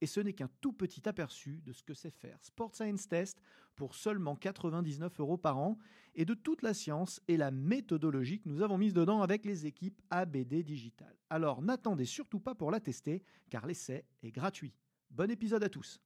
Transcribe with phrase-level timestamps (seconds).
[0.00, 3.40] Et ce n'est qu'un tout petit aperçu de ce que c'est faire Sport Science Test
[3.76, 5.78] pour seulement 99 euros par an
[6.14, 9.66] et de toute la science et la méthodologie que nous avons mise dedans avec les
[9.66, 11.14] équipes ABD Digital.
[11.30, 14.74] Alors n'attendez surtout pas pour la tester car l'essai est gratuit.
[15.10, 16.00] Bon épisode à tous.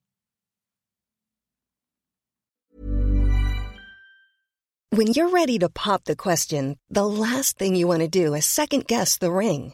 [4.95, 8.45] When you're ready to pop the question, the last thing you want to do is
[8.45, 9.73] second guess the ring.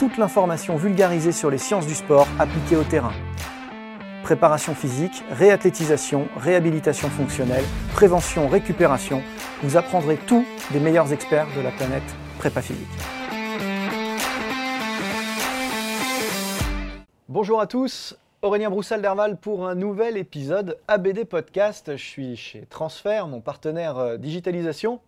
[0.00, 3.12] toute l'information vulgarisée sur les sciences du sport appliquées au terrain.
[4.22, 9.20] Préparation physique, réathlétisation, réhabilitation fonctionnelle, prévention, récupération,
[9.62, 12.88] vous apprendrez tout des meilleurs experts de la planète prépa physique.
[17.28, 21.94] Bonjour à tous, Aurélien Broussal-Derval pour un nouvel épisode ABD Podcast.
[21.98, 24.98] Je suis chez Transfert, mon partenaire euh, digitalisation,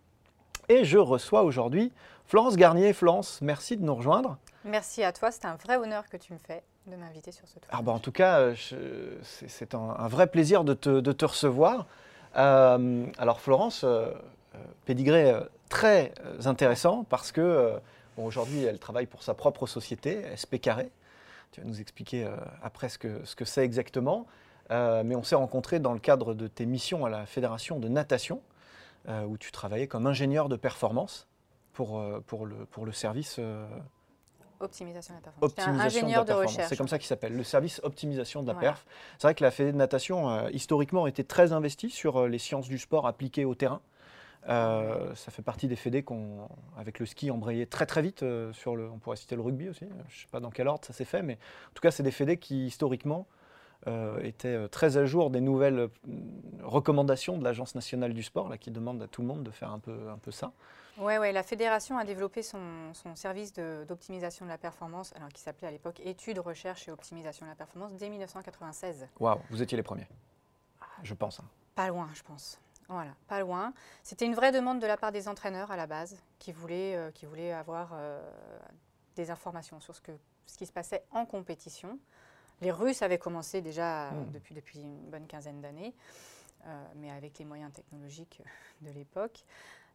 [0.69, 1.91] et je reçois aujourd'hui
[2.27, 2.93] Florence Garnier.
[2.93, 4.37] Florence, merci de nous rejoindre.
[4.65, 7.55] Merci à toi, c'est un vrai honneur que tu me fais de m'inviter sur ce
[7.55, 7.69] tour.
[7.69, 8.55] Ah bah en tout cas, euh,
[9.21, 11.85] c'est un, vrai plaisir de te, recevoir.
[12.37, 14.07] Euh, alors Florence, euh,
[14.55, 15.33] euh, pédigré
[15.69, 16.13] très
[16.45, 17.73] intéressant parce que
[18.17, 20.91] aujourd'hui elle travaille pour sa propre société, SP Carré.
[21.51, 22.27] Tu vas nous expliquer
[22.63, 24.27] après ce que ce que c'est exactement.
[24.69, 28.41] Mais on s'est rencontrés dans le cadre de tes missions à la Fédération de natation,
[29.07, 31.27] où tu travaillais comme ingénieur de performance
[31.73, 31.99] pour,
[32.45, 33.39] le, service
[34.63, 35.81] Optimisation de la performance.
[35.81, 36.51] Un ingénieur de, la de, performance.
[36.51, 36.69] recherche.
[36.69, 38.69] C'est comme ça qu'il s'appelle, le service optimisation de la Voilà.
[38.69, 38.85] perf.
[39.17, 42.39] C'est vrai que la Fédé de natation, euh, historiquement, était très investie sur euh, les
[42.39, 43.81] sciences du sport appliquées au terrain.
[44.49, 48.51] Euh, ça fait partie des fédés qu'on, avec le ski, embrayé très très vite euh,
[48.53, 48.89] sur le.
[48.89, 49.85] On pourrait citer le rugby aussi.
[49.85, 52.03] Je ne sais pas dans quel ordre ça s'est fait, mais en tout cas, c'est
[52.03, 53.25] des fédés qui historiquement
[53.87, 55.89] euh, étaient très à jour des nouvelles
[56.61, 59.71] recommandations de l'Agence nationale du sport, là, qui demande à tout le monde de faire
[59.71, 60.51] un peu, un peu ça.
[60.97, 65.41] Ouais, ouais, la fédération a développé son, son service d'optimisation de, la performance, alors qui
[65.41, 69.07] s'appelait à l'époque études, recherche et optimisation de la performance, dès 1996.
[69.19, 70.07] Waouh, vous étiez les premiers,
[71.01, 71.39] je pense.
[71.39, 71.45] hein.
[71.75, 72.59] Pas loin, je pense.
[72.89, 73.73] Voilà, pas loin.
[74.03, 77.11] C'était une vraie demande de la part des entraîneurs à la base, qui voulaient, euh,
[77.11, 78.21] qui voulaient avoir euh,
[79.15, 80.11] des informations sur ce, que,
[80.45, 81.97] ce qui se passait en compétition.
[82.61, 84.31] Les Russes avaient commencé déjà euh, Mm.
[84.31, 85.95] depuis, depuis une bonne quinzaine d'années,
[86.67, 88.41] euh, mais avec les moyens technologiques
[88.81, 89.43] de l'époque,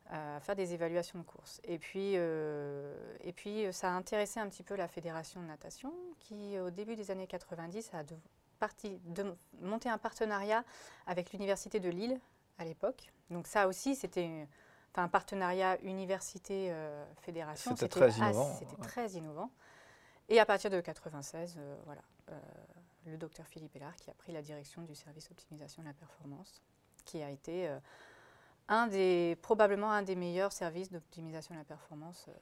[0.09, 1.61] à faire des évaluations de course.
[1.65, 5.47] Et puis, euh, et puis, euh, ça a intéressé un petit peu la fédération de
[5.47, 8.15] natation, qui, au début des années 90, a de,
[8.59, 10.65] parti, de, monté un partenariat
[11.07, 12.19] avec l'Université de Lille
[12.59, 13.13] à l'époque.
[13.31, 14.47] Donc ça aussi, c'était
[14.95, 17.77] un partenariat université-fédération.
[17.77, 18.87] C'était très innovant, C'était ouais.
[18.87, 19.51] très innovant.
[20.29, 22.39] Et à partir de 96, euh, voilà, euh,
[23.07, 26.63] le docteur Philippe Hellard qui a pris la direction du service optimisation de la performance,
[27.05, 27.79] qui a été euh,
[28.69, 32.33] un des, probablement un des meilleurs services d'optimisation de la performance euh,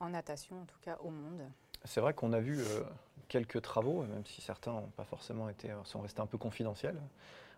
[0.00, 1.42] en natation, en tout cas au monde.
[1.84, 2.82] C'est vrai qu'on a vu euh,
[3.28, 6.98] quelques travaux, même si certains n'ont pas forcément été, euh, sont restés un peu confidentiels.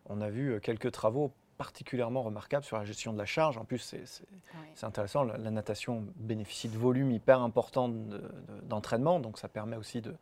[0.06, 3.58] On a vu euh, quelques travaux particulièrement remarquables sur la gestion de la charge.
[3.58, 4.04] En plus, c'est
[4.54, 4.68] Oui.
[4.82, 8.30] intéressant, la, la natation bénéficie de volumes hyper importants de- de-
[8.64, 10.14] d'entraînement, donc ça permet aussi de,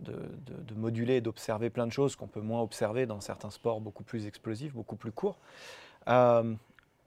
[0.00, 3.50] de, de- de moduler et d'observer plein de choses qu'on peut moins observer dans certains
[3.50, 5.38] sports beaucoup plus explosifs, beaucoup plus courts.
[6.08, 6.54] Euh,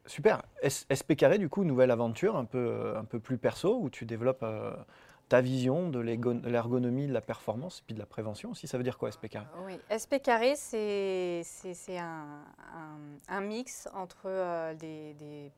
[0.07, 0.41] super.
[0.63, 4.43] SP Carré, du coup, nouvelle aventure un peu, un peu plus perso, où tu développes
[4.43, 4.75] euh,
[5.29, 8.67] ta vision de l'ergo- de l'ergonomie, de la performance, et puis de la prévention aussi.
[8.67, 9.45] Ça veut dire quoi, SP Carré?
[9.65, 11.43] Oui, SP carré, c'est
[11.97, 12.43] un,
[13.27, 15.51] un- mix entre euh, des, des-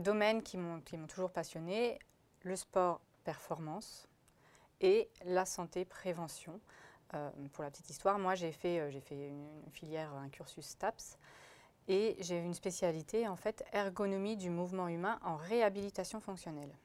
[0.00, 1.98] domaines qui m'ont toujours passionné,
[2.42, 4.08] le sport performance
[4.80, 6.60] et la santé prévention.
[7.14, 11.18] Euh, pour la petite histoire, moi j'ai fait, fait une, une filière, un cursus STAPS
[11.88, 16.76] et j'ai une spécialité en fait ergonomie du mouvement humain en réhabilitation fonctionnelle.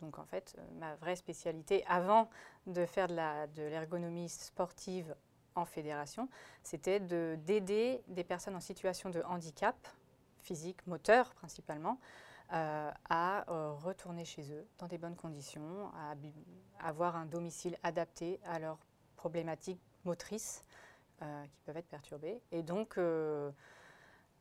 [0.00, 2.28] Donc en fait, euh, ma vraie spécialité avant
[2.66, 5.14] de faire de l'ergonomie sportive
[5.54, 6.28] en fédération,
[6.62, 9.76] c'était d'aider des personnes en situation de handicap,
[10.38, 11.98] physique, moteur principalement,
[12.52, 16.14] euh, à euh, retourner chez eux dans des bonnes conditions, à,
[16.88, 18.78] avoir un domicile adapté à leurs
[19.16, 20.64] problématiques motrices
[21.52, 22.40] qui peuvent être perturbées.
[22.50, 22.98] Et donc,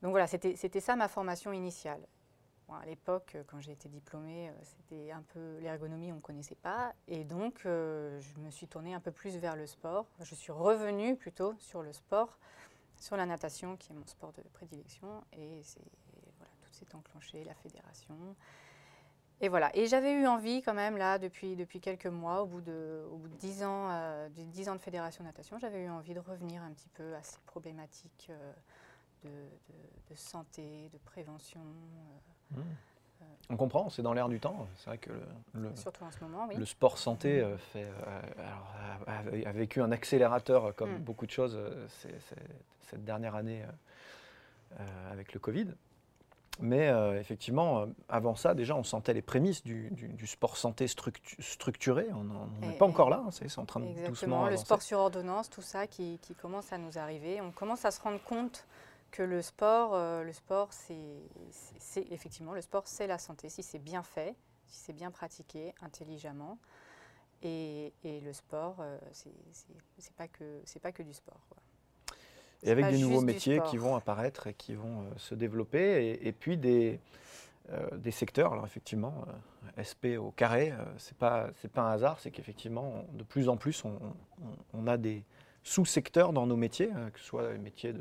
[0.02, 2.02] donc voilà, c'était ça ma formation initiale.
[2.70, 6.94] à l'époque, quand j'ai été diplômée, c'était un peu l'ergonomie, on ne connaissait pas.
[7.08, 10.08] Et donc, je me suis tournée un peu plus vers le sport.
[10.22, 12.38] Je suis revenue plutôt sur le sport,
[12.98, 15.24] sur la natation, qui est mon sport de prédilection.
[15.34, 15.82] Et c'est
[16.80, 18.16] s'est enclenché, la fédération.
[19.42, 19.76] Et voilà.
[19.76, 23.18] Et j'avais eu envie quand même, là, depuis, depuis quelques mois, au bout de, au
[23.18, 26.62] bout de 10 ans, euh, 10 ans de fédération natation, j'avais eu envie de revenir
[26.62, 28.54] un petit peu à ces problématiques euh,
[29.24, 29.30] de,
[30.10, 31.62] de, santé, de prévention.
[31.62, 32.64] Euh, mmh.
[33.22, 34.68] euh, On comprend, c'est dans l'air du temps.
[34.78, 35.12] C'est vrai que
[35.54, 36.56] le, Surtout en ce moment, oui.
[36.56, 37.58] le sport santé mmh.
[37.58, 37.88] fait,
[39.08, 41.04] a, vécu un accélérateur, comme mmh.
[41.04, 41.60] beaucoup de choses,
[42.82, 43.64] cette dernière année
[45.12, 45.68] avec le Covid.
[46.62, 49.92] Mais euh, effectivement, euh, avant ça, déjà, on sentait les prémices du,
[50.26, 52.08] sport santé structuré.
[52.14, 55.00] On n'est pas encore là, hein, c'est en train de exactement, doucement le sport sur
[55.00, 57.40] ordonnance, tout ça qui, commence à nous arriver.
[57.42, 58.66] On commence à se rendre compte
[59.12, 63.50] que le sport, euh, le sport, c'est effectivement le sport, c'est la santé.
[63.50, 64.36] Si c'est bien fait,
[64.68, 66.60] si c'est bien pratiqué, intelligemment,
[67.42, 68.84] et, le sport,
[69.14, 71.40] c'est pas que c'est pas que du sport.
[72.64, 76.20] Et avec des nouveaux métiers qui vont apparaître et qui vont euh, se développer.
[76.22, 77.00] Et, puis des,
[77.72, 79.26] euh, des secteurs, alors effectivement,
[79.78, 83.58] euh, SP au carré, ce n'est pas, pas un hasard, c'est qu'effectivement, de plus en
[83.58, 83.98] plus, on,
[84.74, 85.24] on, a des
[85.70, 87.94] sous-secteurs dans nos métiers, hein, que ce soit les métiers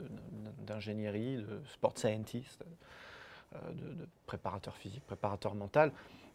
[0.67, 2.65] d'ingénierie, de, sport scientist,
[3.53, 5.93] de, de, préparateur physique, préparateur mental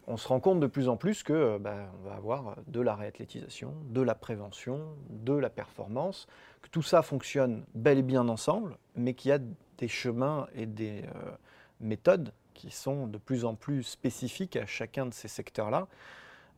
[0.07, 2.95] on se rend compte de plus en plus que ben, on va avoir de la
[2.95, 6.27] réathlétisation, de la prévention, de la performance,
[6.61, 9.39] que tout ça fonctionne bel et bien ensemble, mais qu'il y a
[9.77, 11.31] des chemins et des euh,
[11.79, 15.87] méthodes qui sont de plus en plus spécifiques à chacun de ces secteurs-là.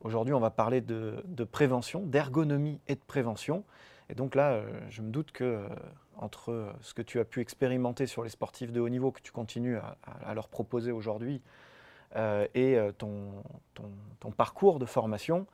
[0.02, 3.64] Aujourd'hui, on va parler de, prévention, d'ergonomie et de prévention.
[4.10, 5.68] Et donc là, euh, je me doute que euh,
[6.18, 9.32] entre ce que tu as pu expérimenter sur les sportifs de haut niveau, que tu
[9.32, 11.42] continues à, leur proposer aujourd'hui,
[12.54, 13.44] et ton,
[14.38, 15.46] parcours de formation,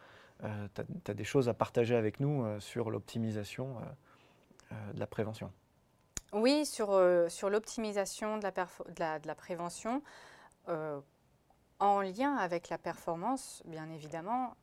[0.42, 3.78] tu as, des choses à partager avec nous sur l'optimisation
[4.72, 5.52] euh, de la prévention.
[6.34, 8.48] Oui, sur, euh, sur l'optimisation de,
[9.00, 10.02] la de la prévention,
[10.70, 11.00] euh,
[11.80, 14.56] en lien avec la performance, bien évidemment,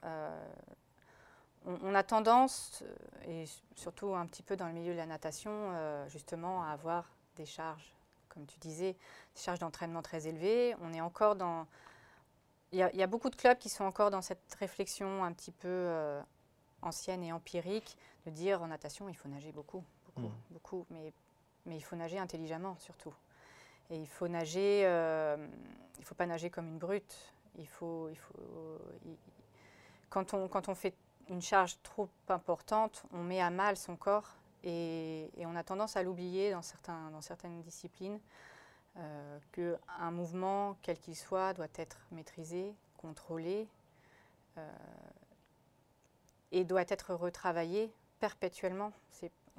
[1.66, 2.82] on, a tendance,
[3.26, 3.44] et
[3.74, 5.72] surtout un petit peu dans le milieu de la natation,
[6.08, 7.04] justement, à avoir
[7.36, 7.94] des charges,
[8.28, 10.74] comme tu disais, des charges d'entraînement très élevées.
[10.80, 11.66] On est encore dans...
[12.72, 16.20] Il y, a, beaucoup de clubs qui sont encore dans cette réflexion un petit peu
[16.82, 17.96] ancienne et empirique,
[18.26, 19.84] de dire en natation, il faut nager beaucoup.
[20.16, 20.28] Mm.
[20.50, 21.12] beaucoup, mais,
[21.66, 23.14] mais il faut nager intelligemment surtout.
[23.90, 25.36] Et il faut nager, euh,
[25.96, 27.32] il ne faut pas nager comme une brute.
[27.56, 28.78] Il faut, il faut,
[30.10, 30.94] quand, on, quand on fait
[31.28, 34.34] une charge trop importante, on met à mal son corps
[34.64, 36.62] et, on a tendance à l'oublier dans,
[37.10, 38.18] dans certaines disciplines.
[38.98, 43.68] Euh, qu'un mouvement, quel qu'il soit, doit être maîtrisé, contrôlé
[44.56, 44.72] euh,
[46.50, 48.92] et doit être retravaillé perpétuellement.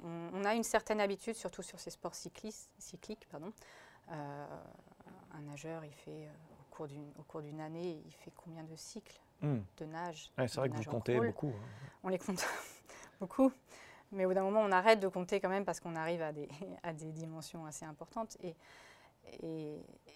[0.02, 3.28] On, a une certaine habitude, surtout sur ces sports cycliques.
[3.30, 3.52] Pardon.
[4.10, 4.46] Euh,
[5.32, 6.28] un nageur, il fait
[7.18, 9.20] au cours d'une année, il fait combien de cycles?
[9.42, 9.60] Hmm.
[9.76, 11.52] de nage C'est vrai que vous comptez beaucoup.
[11.54, 11.90] Hein.
[12.02, 12.44] On les compte
[13.20, 13.52] beaucoup.
[14.12, 16.32] Mais au bout d'un moment, on arrête de compter quand même parce qu'on arrive à
[16.32, 16.48] des,
[16.82, 18.36] à des, dimensions assez importantes.
[18.42, 18.56] Et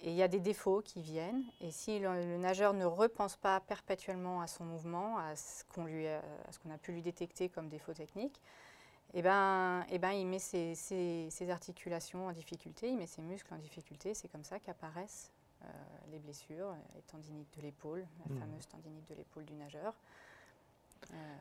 [0.02, 1.44] il y a des défauts qui viennent.
[1.60, 6.70] Et si le, nageur ne repense pas perpétuellement à son mouvement, à ce qu'on qu'on
[6.70, 8.40] a pu lui détecter comme défaut technique,
[9.16, 13.58] eh ben, eh ben, il met ses, articulations en difficulté, il met ses muscles en
[13.58, 14.14] difficulté.
[14.14, 15.33] C'est comme ça qu'apparaissent euh,
[16.10, 18.38] les blessures, les tendinites de l'épaule, la hmm.
[18.38, 19.94] fameuse tendinite de l'épaule du nageur.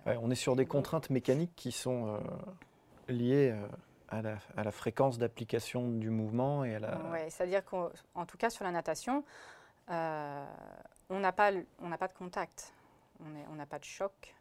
[0.07, 2.19] Euh, on est sur des contraintes mécaniques qui sont euh,
[3.07, 3.55] liées
[4.09, 7.01] à la, fréquence d'application du mouvement et à la.
[7.11, 9.23] Oui, c'est-à-dire qu'en tout cas sur la natation,
[9.87, 12.73] on n'a pas, pas de contact,
[13.19, 14.35] on n'a pas de choc,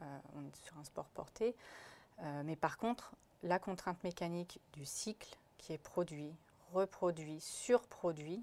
[0.00, 1.56] on est sur un sport porté.
[2.22, 3.12] Euh, mais par contre,
[3.42, 6.34] la contrainte mécanique du cycle qui est produit,
[6.72, 8.42] reproduit, surproduit,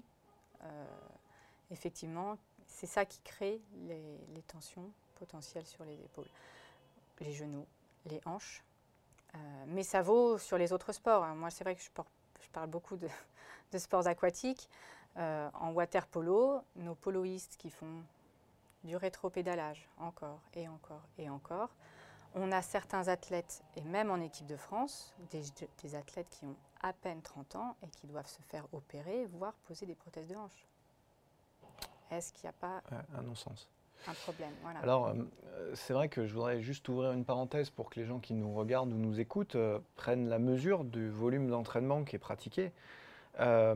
[1.70, 2.36] effectivement,
[2.66, 6.28] c'est ça qui crée les, tensions potentielles sur les épaules,
[7.20, 7.66] les genoux,
[8.06, 8.62] les hanches.
[9.34, 11.24] Euh, mais ça vaut sur les autres sports.
[11.24, 11.34] Hein.
[11.34, 11.90] Moi, c'est vrai que je,
[12.52, 13.08] parle beaucoup de,
[13.78, 14.68] sports aquatiques.
[15.16, 18.02] en water polo, nos poloistes qui font
[18.84, 21.70] du rétropédalage encore et encore et encore
[22.34, 26.92] On a certains athlètes, et même en équipe de France, des, athlètes qui ont à
[26.92, 30.66] peine 30 ans et qui doivent se faire opérer, voire poser des prothèses de hanche.
[32.10, 32.82] Est-ce qu'il n'y a pas
[33.14, 33.68] un non-sens
[34.06, 34.52] un problème?
[34.82, 35.14] Alors, euh,
[35.74, 38.54] c'est vrai que je voudrais juste ouvrir une parenthèse pour que les gens qui nous
[38.54, 42.72] regardent ou nous écoutent euh, prennent la mesure du volume d'entraînement qui est pratiqué.
[43.40, 43.74] Euh,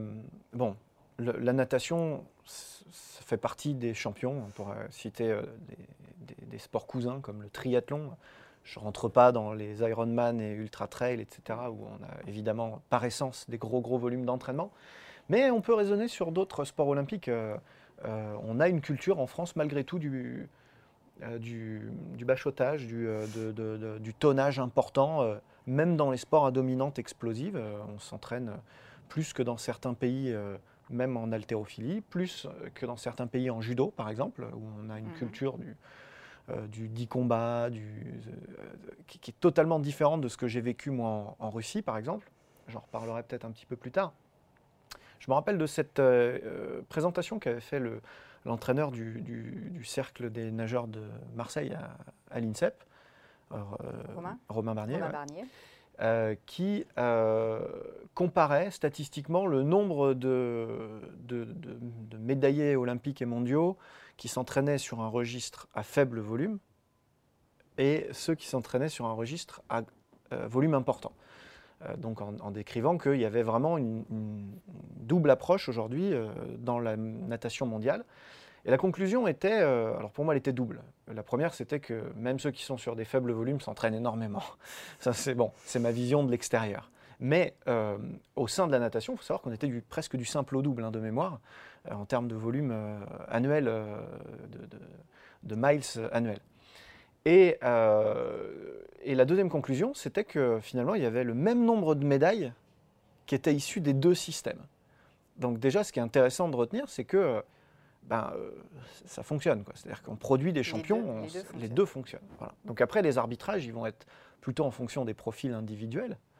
[0.52, 0.76] bon,
[1.18, 4.44] la natation, ça fait partie des champions.
[4.46, 5.40] On pourrait citer
[6.18, 8.10] des, sports cousins comme le triathlon.
[8.64, 12.80] Je ne rentre pas dans les Ironman et Ultra Trail, etc., où on a évidemment
[12.90, 14.70] par essence des gros gros volumes d'entraînement.
[15.28, 17.28] Mais on peut raisonner sur d'autres sports olympiques.
[17.28, 20.48] Euh, on a une culture en France malgré tout du,
[21.22, 27.60] euh, du, bachotage, du, euh, du, tonnage important, même dans les sports à dominante explosive.
[27.94, 28.52] on s'entraîne
[29.08, 30.34] plus que dans certains pays,
[30.90, 34.98] même en haltérophilie, plus que dans certains pays en judo, par exemple, où on a
[34.98, 35.14] une mhm.
[35.14, 35.76] culture du,
[36.70, 37.68] du dit combat,
[39.06, 42.30] qui, est totalement différente de ce que j'ai vécu moi en Russie, par exemple.
[42.68, 44.12] J'en reparlerai peut-être un petit peu plus tard.
[45.22, 47.80] Je me rappelle de cette euh, euh, présentation qu'avait fait
[48.44, 51.00] l'entraîneur du, cercle des nageurs de
[51.36, 51.76] Marseille
[52.30, 52.82] à, l'INSEP,
[53.52, 53.56] euh,
[54.48, 54.74] Romain.
[54.74, 54.98] Barnier,
[56.44, 56.84] qui
[58.14, 60.88] comparait statistiquement le nombre de,
[61.20, 63.78] de, médaillés olympiques et mondiaux
[64.16, 66.58] qui s'entraînaient sur un registre à faible volume
[67.78, 69.82] et ceux qui s'entraînaient sur un registre à
[70.48, 71.12] volume important.
[71.88, 74.04] Euh, donc en, décrivant qu'il y avait vraiment une,
[74.96, 76.28] double approche aujourd'hui euh,
[76.58, 78.04] dans la natation mondiale.
[78.64, 80.82] Et la conclusion était, euh, alors pour moi elle était double.
[81.12, 84.42] La première c'était que même ceux qui sont sur des faibles volumes s'entraînent énormément.
[85.00, 86.90] Ça c'est bon, c'est ma vision de l'extérieur.
[87.20, 87.54] Mais
[88.36, 90.84] au sein de la natation, il faut savoir qu'on était presque du simple au double
[90.84, 91.40] hein, de mémoire
[91.90, 92.74] en termes de volume
[93.28, 93.72] annuel,
[95.42, 96.40] de, miles annuels.
[97.28, 102.04] Euh, et, la deuxième conclusion, c'était que finalement, il y avait le même nombre de
[102.04, 102.52] médailles
[103.26, 104.60] qui étaient issues des deux systèmes.
[105.38, 107.42] Donc déjà, ce qui est intéressant de retenir, c'est que
[108.04, 108.50] ben, euh,
[109.06, 109.64] ça fonctionne.
[109.74, 111.22] C'est-à-dire qu'on produit des champions,
[111.58, 112.20] les deux, fonctionnent.
[112.64, 114.06] Donc après, les arbitrages, ils vont être
[114.40, 116.31] plutôt en fonction des profils individuels euh,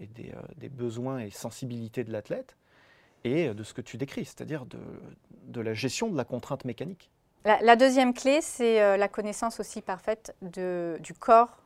[0.00, 2.56] et des, besoins et sensibilités de l'athlète
[3.24, 7.10] et de ce que tu décris, c'est-à-dire de la gestion de la contrainte mécanique.
[7.46, 11.62] La, deuxième clé, c'est euh, la connaissance aussi parfaite du corps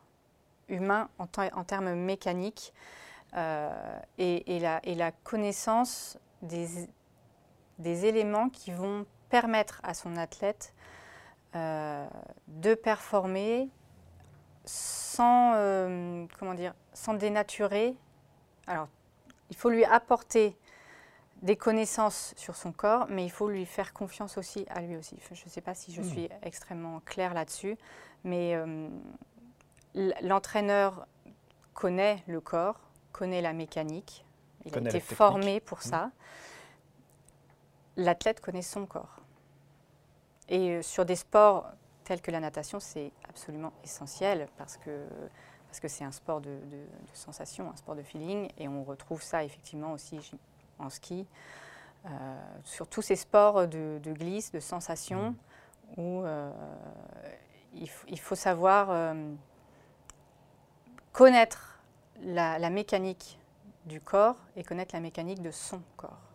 [0.69, 1.27] humain en,
[1.65, 2.75] termes mécaniques
[3.35, 6.87] euh, et, la, connaissance des,
[8.07, 10.75] éléments qui vont permettre à son athlète
[11.55, 12.07] euh,
[12.49, 13.71] de performer
[14.71, 17.95] sans, comment dire, sans dénaturer.
[18.67, 18.89] Alors,
[19.51, 20.57] il faut lui apporter
[21.43, 25.17] des connaissances sur son corps, mais il faut lui faire confiance aussi à lui aussi.
[25.33, 26.11] Je ne sais pas si je hmm.
[26.11, 27.77] suis extrêmement claire là-dessus,
[28.25, 28.89] mais euh,
[30.23, 31.07] l'entraîneur
[31.73, 32.79] connaît le corps,
[33.13, 34.25] connaît la mécanique,
[34.67, 35.83] il a été formé pour hmm.
[35.83, 36.11] ça.
[37.97, 39.17] L'athlète connaît son corps.
[40.49, 41.67] Et euh, sur des sports
[42.11, 45.07] tels que la natation, c'est absolument essentiel parce que
[45.69, 49.23] parce que c'est un sport de, de, sensation, un sport de feeling, et on retrouve
[49.23, 50.19] ça effectivement aussi
[50.81, 51.25] en ski,
[52.07, 52.09] euh,
[52.65, 56.01] sur tous ces sports de, glisse, de sensation, mm.
[56.01, 56.51] où euh,
[57.75, 59.33] il, faut savoir euh,
[61.13, 61.79] connaître
[62.21, 63.39] la, mécanique
[63.85, 66.30] du corps et connaître la mécanique de son corps.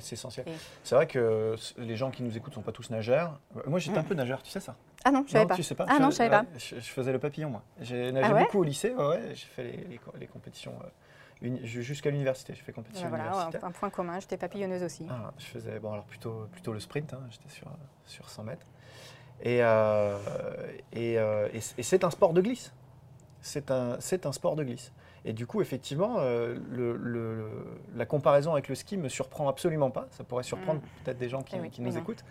[0.00, 0.46] C'est essentiel.
[0.82, 3.38] C'est vrai que les gens qui nous écoutent ne sont pas tous nageurs.
[3.66, 4.06] Moi, j'étais un mm.
[4.06, 4.76] peu nageur, tu sais ça?
[5.04, 5.54] Ah non, je savais pas.
[5.54, 5.86] Tu sais pas?
[5.88, 6.44] Ah non, je savais pas.
[6.56, 7.62] Je, faisais le papillon, moi.
[7.80, 10.74] J'ai nagé ah beaucoup au lycée, ouais, j'ai fait les, les compétitions
[11.62, 12.54] jusqu'à l'université.
[12.54, 15.06] Je fais compétition voilà, un, point commun, j'étais papillonneuse aussi.
[15.08, 17.68] Ah, je faisais bon, alors plutôt, plutôt le sprint, hein, j'étais sur,
[18.06, 18.66] sur 100 mètres.
[19.42, 20.16] Et, euh,
[20.96, 22.72] euh, et, et, c'est un sport de glisse.
[23.40, 24.92] C'est un, un sport de glisse.
[25.24, 27.48] Et du coup, effectivement, euh, le,
[27.94, 30.06] la comparaison avec le ski me surprend absolument pas.
[30.12, 31.04] Ça pourrait surprendre mm.
[31.04, 32.24] peut-être des gens qui, eh qui nous écoutent.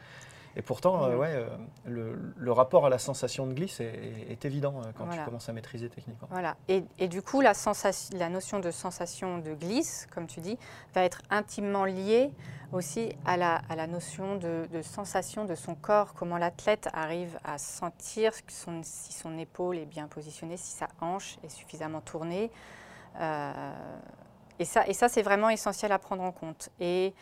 [0.56, 1.46] Et pourtant, euh, ouais,
[1.88, 5.90] euh, le, rapport à la sensation de glisse est, évident quand tu commences à maîtriser
[5.90, 6.28] techniquement.
[6.32, 6.58] Voilà.
[6.68, 10.58] Et, du coup, la, sensation, la notion de sensation de glisse, comme tu dis,
[10.94, 12.32] va être intimement liée
[12.72, 17.58] aussi à la, à la notion de, sensation de son corps, comment l'athlète arrive à
[17.58, 18.34] sentir
[18.82, 22.52] si son épaule est bien positionnée, si sa hanche est suffisamment tournée.
[23.20, 26.70] Et ça, et ça c'est vraiment essentiel à prendre en compte.
[26.80, 27.14] Et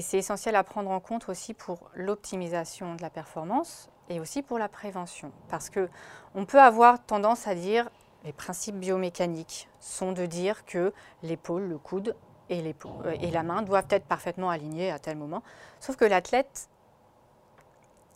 [0.00, 4.58] c'est essentiel à prendre en compte aussi pour l'optimisation de la performance et aussi pour
[4.58, 5.30] la prévention.
[5.48, 7.90] Parce qu'on peut avoir tendance à dire,
[8.24, 12.16] les principes biomécaniques sont de dire que l'épaule, le coude
[12.48, 15.42] et, euh, et la main doivent être parfaitement alignés à tel moment.
[15.80, 16.68] Sauf que l'athlète,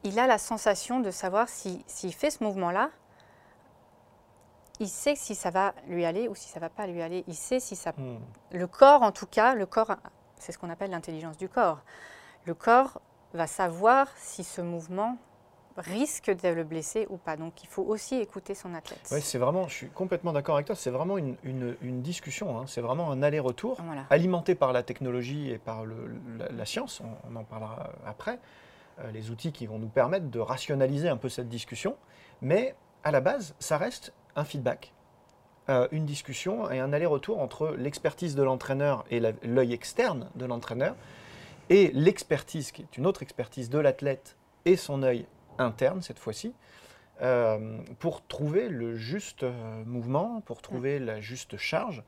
[0.05, 2.91] il a la sensation de savoir s'il fait ce mouvement-là,
[4.81, 7.25] il sait si ça va lui aller ou si ça va pas lui aller.
[7.27, 7.93] Il sait si ça.
[7.97, 8.19] Hmm.
[8.53, 9.97] Le corps, en tout cas, le corps,
[10.37, 11.81] c'est ce qu'on appelle l'intelligence du corps.
[12.45, 13.01] Le corps
[13.35, 15.19] va savoir si ce mouvement
[15.79, 17.37] risque de le blesser ou pas.
[17.37, 19.01] Donc il faut aussi écouter son athlète.
[19.11, 21.37] Oui, c'est vraiment, je suis complètement d'accord avec toi, c'est vraiment une,
[22.03, 22.65] discussion, hein.
[22.67, 23.81] c'est vraiment un aller-retour
[24.11, 25.85] alimenté par la technologie et par
[26.51, 28.39] la, science, on, en parlera après,
[29.01, 31.97] euh, les outils qui vont nous permettre de rationaliser un peu cette discussion,
[32.43, 34.93] mais à la base, ça reste un feedback.
[35.69, 40.95] Euh, une discussion et un aller-retour entre l'expertise de l'entraîneur et l'œil externe de l'entraîneur
[41.71, 45.27] et l'expertise, qui est une autre expertise de l'athlète et son œil
[45.59, 46.55] interne cette fois-ci,
[47.21, 52.03] euh, pour trouver le juste euh, mouvement, pour trouver la juste charge.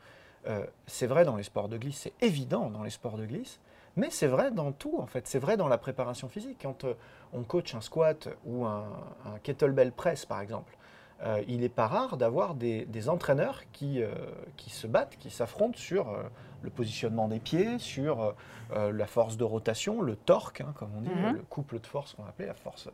[0.47, 3.61] Euh, c'est vrai dans les sports de glisse, c'est évident dans les sports de glisse,
[3.97, 5.27] mais c'est vrai dans tout en fait.
[5.27, 6.59] C'est vrai dans la préparation physique.
[6.63, 6.87] Quand
[7.33, 8.85] on coach un squat ou un,
[9.27, 10.77] un kettlebell press par exemple,
[11.23, 14.11] euh, il n'est pas rare d'avoir des, entraîneurs qui, euh,
[14.57, 16.23] qui, se battent, qui s'affrontent sur euh,
[16.63, 18.35] le positionnement des pieds, sur
[18.75, 21.37] la force de rotation, le torque, hein, comme on dit, mhm.
[21.37, 22.89] le couple de force qu'on appelait, la force,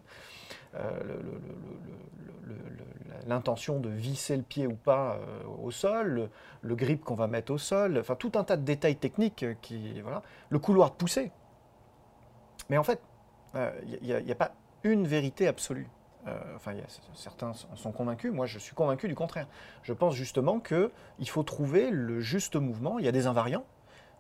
[3.27, 5.19] l'intention de visser le pied ou pas
[5.61, 6.31] au sol,
[6.63, 10.01] le, grip qu'on va mettre au sol, enfin tout un tas de détails techniques qui,
[10.01, 11.33] voilà, le couloir de poussée.
[12.71, 13.01] Mais en fait,
[13.55, 14.53] il n'y a, pas
[14.85, 15.89] une vérité absolue.
[16.27, 16.73] Euh, enfin,
[17.15, 19.47] certains en sont convaincus, moi je suis convaincu du contraire.
[19.83, 23.65] Je pense justement qu'il faut trouver le juste mouvement, il y a des invariants,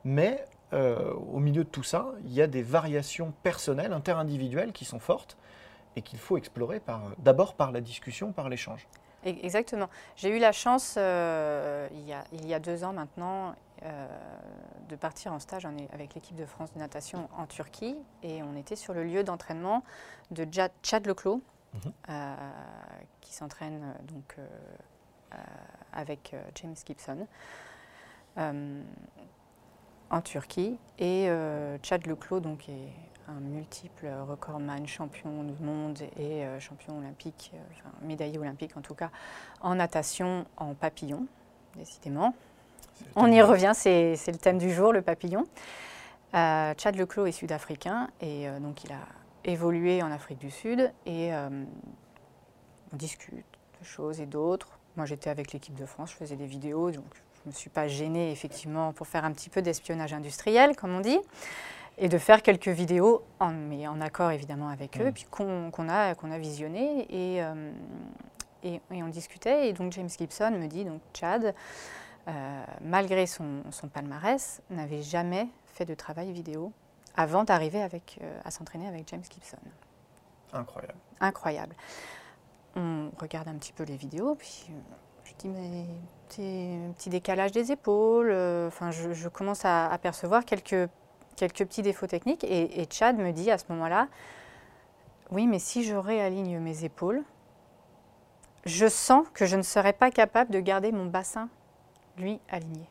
[0.05, 4.85] mais euh, au milieu de tout ça, il y a des variations personnelles, interindividuelles qui
[4.85, 5.37] sont fortes
[5.97, 6.81] et qu'il faut explorer
[7.19, 8.87] d'abord par la discussion, par l'échange.
[9.25, 9.89] Exactement.
[10.15, 13.57] J'ai eu la chance, euh, il, y a, il, y a, deux ans maintenant,
[14.89, 17.97] de partir en stage avec l'équipe de France de natation en Turquie.
[18.23, 19.83] Et on était sur le lieu d'entraînement
[20.31, 20.47] de
[20.83, 21.43] Chad Leclos,
[22.09, 22.35] Euh,
[23.21, 25.37] qui s'entraîne euh, donc euh,
[25.93, 27.27] avec James Gibson
[30.11, 30.79] en Turquie.
[30.99, 31.29] Et
[31.83, 32.93] Chad Leclos donc, est
[33.29, 39.11] un multiple recordman, champion du monde et champion olympique, enfin, médaillé olympique en tout cas,
[39.63, 41.27] en natation en papillon,
[41.77, 42.35] décidément.
[43.17, 45.45] On y revient, c'est le thème du jour, le papillon.
[46.33, 49.01] Chad Leclos est sud-africain et donc il a
[49.47, 51.65] évolué en Afrique du Sud et euh,
[52.93, 53.35] on discute
[53.81, 54.79] de choses et d'autres.
[54.97, 57.71] Moi, j'étais avec l'équipe de France, je faisais des vidéos, donc je ne me suis
[57.71, 61.19] pas gênée effectivement pour faire un petit peu d'espionnage industriel, comme on dit,
[61.99, 65.13] et de faire quelques vidéos, en, mais en accord évidemment avec eux, mmh.
[65.13, 67.73] puis qu'on a, qu'on a visionné euh,
[68.63, 69.69] et, et, on discutait.
[69.69, 71.55] Et donc James Gibson me dit, donc Chad,
[72.29, 76.73] euh, malgré son, son palmarès, n'avait jamais fait de travail vidéo
[77.17, 79.59] avant d'arriver avec, euh, à s'entraîner avec James Gibson.
[80.53, 80.99] Incroyable.
[81.21, 81.77] Incroyable.
[82.77, 84.73] On regarde un petit peu les vidéos, puis euh,
[85.25, 85.87] je dis, mais
[86.39, 88.31] un petit décalage des épaules.
[88.31, 90.91] Euh, enfin, je, commence à apercevoir quelques,
[91.37, 92.45] quelques petits défauts techniques.
[92.45, 94.09] Et, et Chad me dit à ce moment-là,
[95.31, 97.25] oui, mais si je réaligne mes épaules,
[98.67, 101.49] je sens que je ne serai pas capable de garder mon bassin,
[102.19, 102.87] lui, aligné.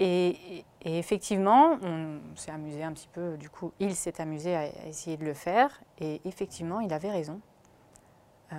[0.00, 5.16] Et, effectivement, on s'est amusé un petit peu, du coup, il s'est amusé à essayer
[5.16, 7.40] de le faire, et effectivement, il avait raison.
[8.52, 8.56] Euh,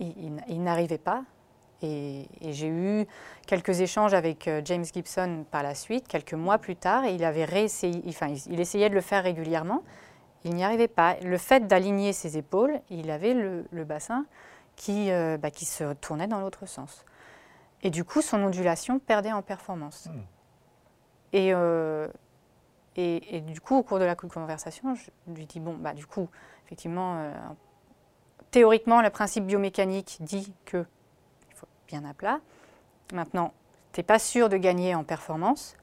[0.00, 1.22] il, n'arrivait pas.
[1.82, 3.06] Et, j'ai eu
[3.46, 7.24] quelques échanges avec euh, James Gibson par la suite, quelques mois plus tard, et il
[7.24, 9.82] avait réessayé, enfin, il essayait de le faire régulièrement.
[10.44, 11.16] Il n'y arrivait pas.
[11.22, 14.24] Le fait d'aligner ses épaules, il avait le, bassin
[14.88, 17.04] euh, bah, qui se tournait dans l'autre sens.
[17.82, 20.08] Et du coup, son ondulation perdait en performance.
[21.34, 22.08] Euh,
[22.96, 26.06] et, et, du coup, au cours de la conversation, je lui dis, bon, bah, du
[26.06, 26.28] coup,
[26.66, 27.32] effectivement, euh,
[28.50, 30.84] théoriquement, le principe biomécanique dit qu'il
[31.54, 32.40] faut bien à plat.
[33.12, 33.52] Maintenant,
[33.92, 35.76] tu n'es pas sûr de gagner en performance.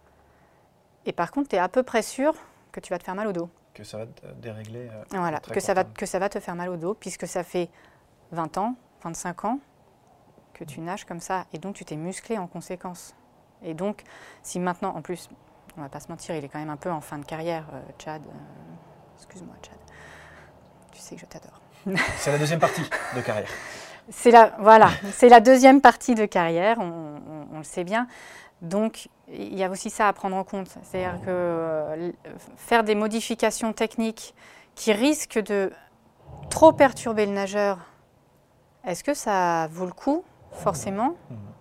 [1.05, 2.33] Et par contre, tu es à peu près sûr
[2.71, 3.49] que tu vas te faire mal au dos.
[3.73, 4.89] Que ça va te dérégler.
[4.89, 7.43] Euh, voilà, que ça, va, que ça va te faire mal au dos, puisque ça
[7.43, 7.69] fait
[8.31, 9.59] 20 ans, 25 ans
[10.53, 11.45] que tu nages comme ça.
[11.53, 13.15] Et donc, tu t'es musclé en conséquence.
[13.63, 14.03] Et donc,
[14.43, 15.29] si maintenant, en plus,
[15.77, 17.65] on va pas se mentir, il est quand même un peu en fin de carrière,
[17.73, 18.21] euh, Chad.
[18.25, 18.31] Euh,
[19.17, 19.77] excuse-moi, Chad.
[20.91, 21.61] Tu sais que je t'adore.
[22.17, 22.81] C'est la deuxième partie
[23.15, 23.49] de carrière.
[24.09, 28.07] C'est la, voilà, c'est la deuxième partie de carrière, on, le sait bien.
[28.61, 30.67] Donc, il y a aussi ça à prendre en compte.
[30.83, 32.11] C'est-à-dire que euh,
[32.55, 34.35] faire des modifications techniques
[34.75, 35.71] qui risquent de
[36.51, 37.79] trop perturber le nageur,
[38.85, 41.15] est-ce que ça vaut le coup, forcément?
[41.31, 41.54] Mmh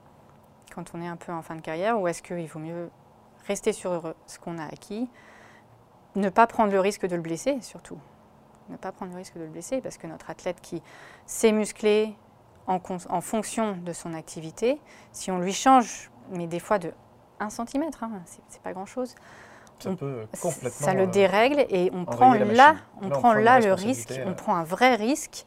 [0.74, 2.90] quand on est un peu en fin de carrière ou est-ce qu'il vaut mieux
[3.46, 5.08] rester sur ce qu'on a acquis,
[6.16, 7.98] ne pas prendre le risque de le blesser surtout.
[8.70, 10.82] Ne pas prendre le risque de le blesser parce que notre athlète qui
[11.26, 12.16] s'est musclé
[12.66, 14.80] en, en, fonction de son activité,
[15.12, 16.92] si on lui change, mais des fois de
[17.40, 18.10] 1 cm, hein,
[18.48, 19.14] c'est pas grand-chose,
[19.78, 24.14] ça, peut complètement ça le dérègle et on prend là, on, prend là le risque,
[24.24, 25.44] on prend un vrai risque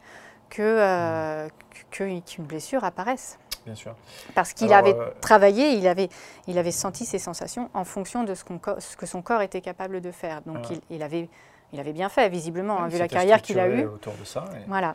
[0.48, 1.48] que euh,
[1.90, 3.38] qu'une blessure apparaisse.
[3.68, 3.94] Bien sûr.
[4.34, 6.08] Parce qu'il avait euh, travaillé, il avait,
[6.46, 8.42] il avait senti ses sensations en fonction de ce,
[8.78, 10.40] ce, que son corps était capable de faire.
[10.46, 11.28] Donc il, il, avait,
[11.74, 13.84] il avait bien fait, visiblement, hein, vu la carrière qu'il a eue.
[13.84, 14.46] autour de ça.
[14.68, 14.94] Voilà.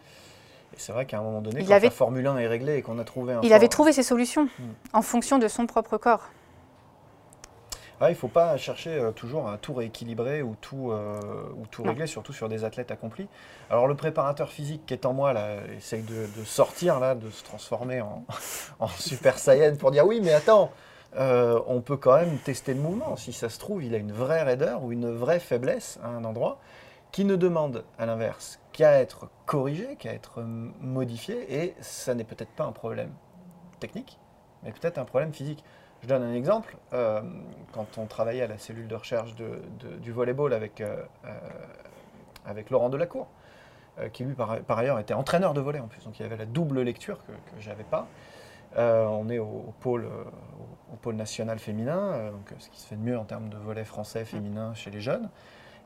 [0.73, 2.77] Et c'est vrai qu'à un moment donné, il quand avait, la Formule 1 est réglée
[2.77, 3.41] et qu'on a trouvé un.
[3.43, 4.63] Il avait trouvé ses solutions hmm.
[4.93, 6.31] en fonction de son propre corps.
[8.03, 11.21] Ah, il ne faut pas chercher euh, toujours à tout rééquilibrer ou tout, euh,
[11.55, 13.29] ou tout régler, surtout sur des athlètes accomplis.
[13.69, 17.45] Alors le préparateur physique qui est en moi, là, essaye de, sortir, là, de se
[17.45, 18.25] transformer en,
[18.79, 20.69] en Super Saiyan pour dire oui, mais attends,
[21.15, 23.15] euh, on peut quand même tester le mouvement.
[23.15, 26.25] Si ça se trouve, il a une vraie raideur ou une vraie faiblesse à un
[26.25, 26.59] endroit
[27.13, 32.51] qui ne demande à l'inverse qu'à être corrigé, qu'à être modifié, et ça n'est peut-être
[32.51, 33.13] pas un problème
[33.79, 34.19] technique,
[34.61, 35.63] mais peut-être un problème physique.
[36.03, 36.77] Je donne un exemple.
[36.93, 37.21] Euh,
[37.71, 41.01] quand on travaillait à la cellule de recherche du volleyball avec, euh,
[42.45, 43.27] avec Laurent Delacour,
[44.11, 46.47] qui lui par, ailleurs était entraîneur de volley en plus, donc il y avait la
[46.47, 48.07] double lecture que, je n'avais pas.
[48.75, 50.07] on est au, pôle,
[51.03, 53.57] pôle national féminin, euh, donc, euh, ce qui se fait de mieux en termes de
[53.57, 55.29] volet français féminin chez les jeunes.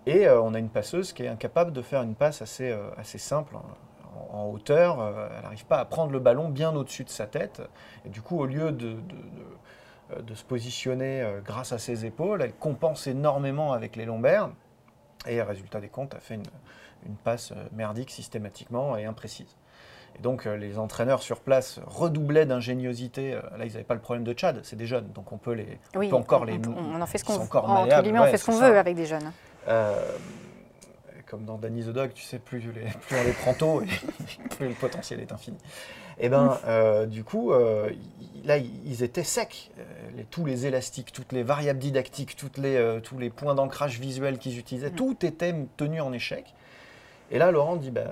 [0.06, 3.18] Et euh, on a une passeuse qui est incapable de faire une passe assez, assez
[3.18, 3.56] simple
[4.32, 5.00] en, hauteur.
[5.36, 7.62] elle n'arrive pas à prendre le ballon bien au-dessus de sa tête.
[8.06, 8.96] Et du coup, au lieu de,
[10.34, 14.50] se positionner grâce à ses épaules, elle compense énormément avec les lombaires.
[15.28, 16.44] Et résultat des comptes, a fait une,
[17.06, 19.56] une passe merdique systématiquement et imprécise.
[20.18, 23.34] Et donc euh, les entraîneurs sur place redoublaient d'ingéniosité.
[23.34, 25.54] Euh, là, ils n'avaient pas le problème de Tchad, c'est des jeunes, donc on peut
[25.54, 26.60] les, oui, encore les.
[26.68, 29.32] On, en fait ce qu'on on fait ce qu'on veut avec des jeunes.
[29.68, 29.96] Euh,
[31.26, 33.88] comme dans Danny the Dog, tu sais, plus, les, plus on les prend tôt, et
[34.56, 35.58] plus le potentiel est infini.
[36.20, 36.58] Et eh ben,
[37.06, 37.52] du coup,
[38.44, 39.72] là, ils étaient secs.
[40.16, 44.40] Les, tous les élastiques, toutes les variables didactiques, toutes les, tous les points d'ancrage visuel
[44.40, 44.96] qu'ils utilisaient, mm.
[44.96, 46.56] tout était tenu en échec.
[47.30, 48.08] Et là, Laurent dit, bah,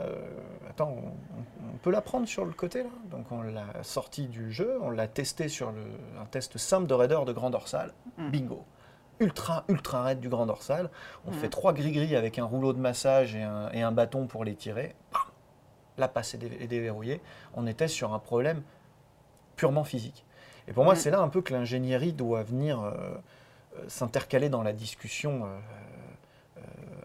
[0.69, 0.95] attends,
[1.33, 2.89] on, peut la prendre sur le côté là?
[3.11, 5.81] Donc on l'a sorti du jeu, on l'a testé sur le,
[6.19, 7.93] un test simple de raideur de grand dorsal.
[8.17, 8.29] Mm.
[8.29, 8.63] Bingo.
[9.19, 10.89] Ultra, ultra raide du grand dorsal.
[11.25, 11.35] On mm.
[11.35, 14.55] fait trois gris-gris avec un rouleau de massage et un, et un bâton pour les
[14.55, 14.95] tirer.
[15.97, 17.21] La passe est, déverrouillée.
[17.55, 18.61] On était sur un problème
[19.55, 20.25] purement physique.
[20.67, 20.97] Et pour moi, mm.
[20.97, 22.91] c'est là un peu que l'ingénierie doit venir euh,
[23.77, 25.45] euh, s'intercaler dans la discussion.
[25.45, 25.49] Euh,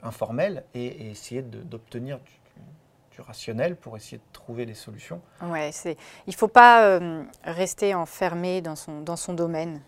[0.03, 2.31] informel et, essayer d'obtenir du,
[3.21, 5.21] rationnel pour essayer de trouver des solutions.
[5.43, 9.83] Ouais, il ne faut pas euh, rester enfermé dans son, dans son domaine.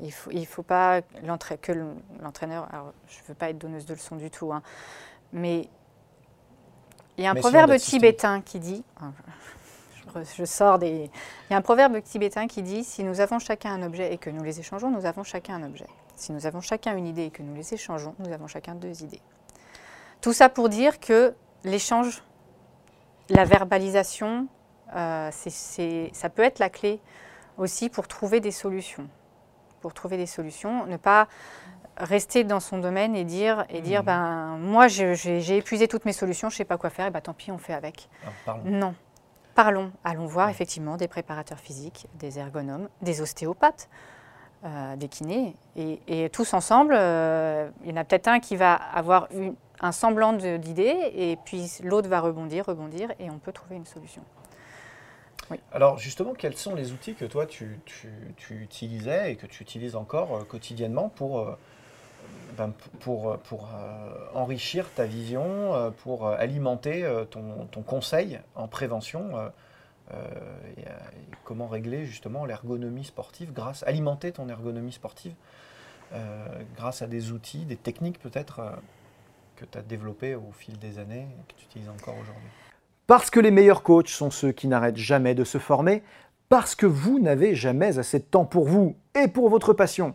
[0.00, 1.72] Il ne faut, il faut pas que
[2.20, 2.68] l'entraîneur,
[3.08, 4.62] je ne veux pas être donneuse de leçons du tout, hein,
[5.32, 5.70] mais
[7.18, 8.84] il y a un proverbe tibétain qui dit,
[10.14, 11.10] je, je, sors des...
[11.50, 14.18] Il y a un proverbe tibétain qui dit, si nous avons chacun un objet et
[14.18, 15.88] que nous les échangeons, nous avons chacun un objet.
[16.14, 19.02] Si nous avons chacun une idée et que nous les échangeons, nous avons chacun deux
[19.02, 19.20] idées.
[20.20, 22.22] Tout ça pour dire que l'échange,
[23.30, 24.46] la verbalisation,
[24.94, 27.00] euh, ça peut être la clé
[27.56, 29.08] aussi pour trouver des solutions.
[29.80, 31.28] Pour trouver des solutions, ne pas
[31.98, 34.06] rester dans son domaine et dire, et dire mmh.
[34.06, 37.20] ben, moi j'ai épuisé toutes mes solutions, je ne sais pas quoi faire, et ben,
[37.20, 38.08] tant pis, on fait avec.
[38.46, 38.94] Ah, non.
[39.54, 43.88] Parlons, allons voir effectivement des préparateurs physiques, des ergonomes, des ostéopathes,
[44.64, 48.74] euh, des kinés, et, tous ensemble, euh, il y en a peut-être un qui va
[48.74, 53.76] avoir une, un semblant d'idée, et puis l'autre va rebondir, rebondir, et on peut trouver
[53.76, 54.22] une solution.
[55.72, 57.80] Alors justement, quels sont les outils que toi tu,
[58.50, 61.56] utilisais et que tu utilises encore euh, quotidiennement pour,
[62.56, 69.30] ben, pour, pour euh, enrichir ta vision, pour alimenter ton, conseil en prévention
[71.44, 75.34] comment régler justement l'ergonomie sportive grâce, alimenter ton ergonomie sportive
[76.76, 78.60] grâce à des outils, des techniques peut-être
[79.58, 82.48] que tu as développé au fil des années et que tu utilises encore aujourd'hui?
[83.06, 86.02] Parce que les meilleurs coachs sont ceux qui n'arrêtent jamais de se former,
[86.48, 90.14] parce que vous n'avez jamais assez de temps pour vous et pour votre passion,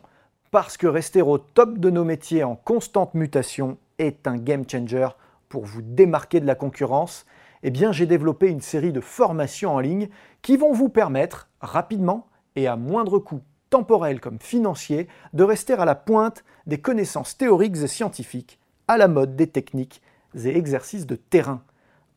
[0.53, 5.07] parce que rester au top de nos métiers en constante mutation est un game changer
[5.49, 7.25] pour vous démarquer de la concurrence,
[7.63, 10.09] eh bien j'ai développé une série de formations en ligne
[10.43, 15.85] qui vont vous permettre rapidement et à moindre coût temporel comme financier de rester à
[15.85, 20.03] la pointe des connaissances théoriques et scientifiques à la mode des techniques
[20.35, 21.63] et exercices de terrain.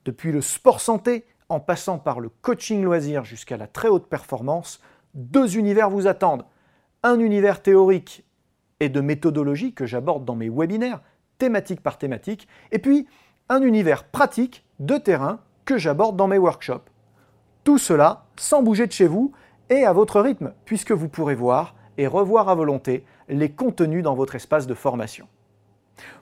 [0.04, 4.82] Depuis le sport santé, en passant par le coaching loisir jusqu'à la très haute performance,
[5.14, 6.44] deux univers vous attendent.
[7.02, 8.25] Un univers théorique
[8.80, 11.00] et de méthodologie que j'aborde dans mes webinaires,
[11.38, 13.06] thématique par thématique, et puis
[13.48, 16.90] un univers pratique de terrain que j'aborde dans mes workshops.
[17.64, 19.32] Tout cela sans bouger de chez vous
[19.70, 24.14] et à votre rythme, puisque vous pourrez voir et revoir à volonté les contenus dans
[24.14, 25.26] votre espace de formation.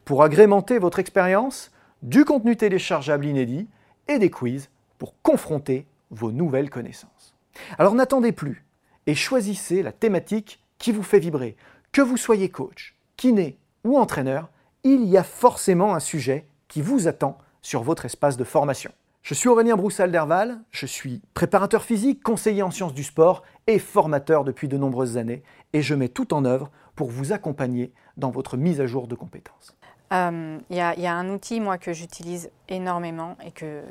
[0.05, 1.71] Pour agrémenter votre expérience,
[2.03, 3.69] du contenu téléchargeable inédit
[4.09, 7.35] et des quiz pour confronter vos nouvelles connaissances.
[7.79, 8.65] Alors n'attendez plus
[9.07, 11.57] et choisissez la thématique qui vous fait vibrer.
[11.95, 14.51] Que vous soyez coach, kiné ou entraîneur,
[14.83, 18.91] il y a forcément un sujet qui vous attend sur votre espace de formation.
[19.23, 24.43] Je suis Aurélien Broussal-Derval, je suis préparateur physique, conseiller en sciences du sport et formateur
[24.43, 28.57] depuis de nombreuses années et je mets tout en œuvre pour vous accompagner dans votre
[28.57, 29.77] mise à jour de compétences.
[30.13, 33.85] Euh, il y, a un outil, moi, que j'utilise énormément et que,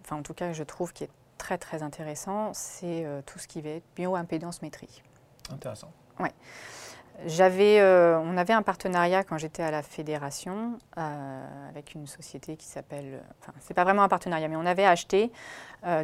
[0.00, 3.46] enfin, en tout cas, je trouve qui est très, très intéressant, c'est euh, tout ce
[3.46, 5.02] qui va être bioimpédance métrie.
[5.52, 5.92] Intéressant.
[6.20, 6.32] Ouais.
[7.24, 12.66] J'avais, euh, on avait un partenariat quand j'étais à la fédération avec une société qui
[12.66, 15.32] s'appelle, enfin c'est pas vraiment un partenariat, mais on avait acheté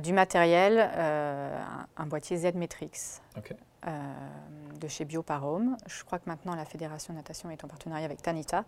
[0.02, 0.78] du matériel,
[1.98, 3.20] un, boîtier Z-Matrix.
[3.36, 3.54] OK.
[3.88, 3.90] Euh,
[4.78, 5.76] de chez Bioparome.
[5.86, 8.64] Je crois que maintenant la Fédération Natation est en partenariat avec Tanita.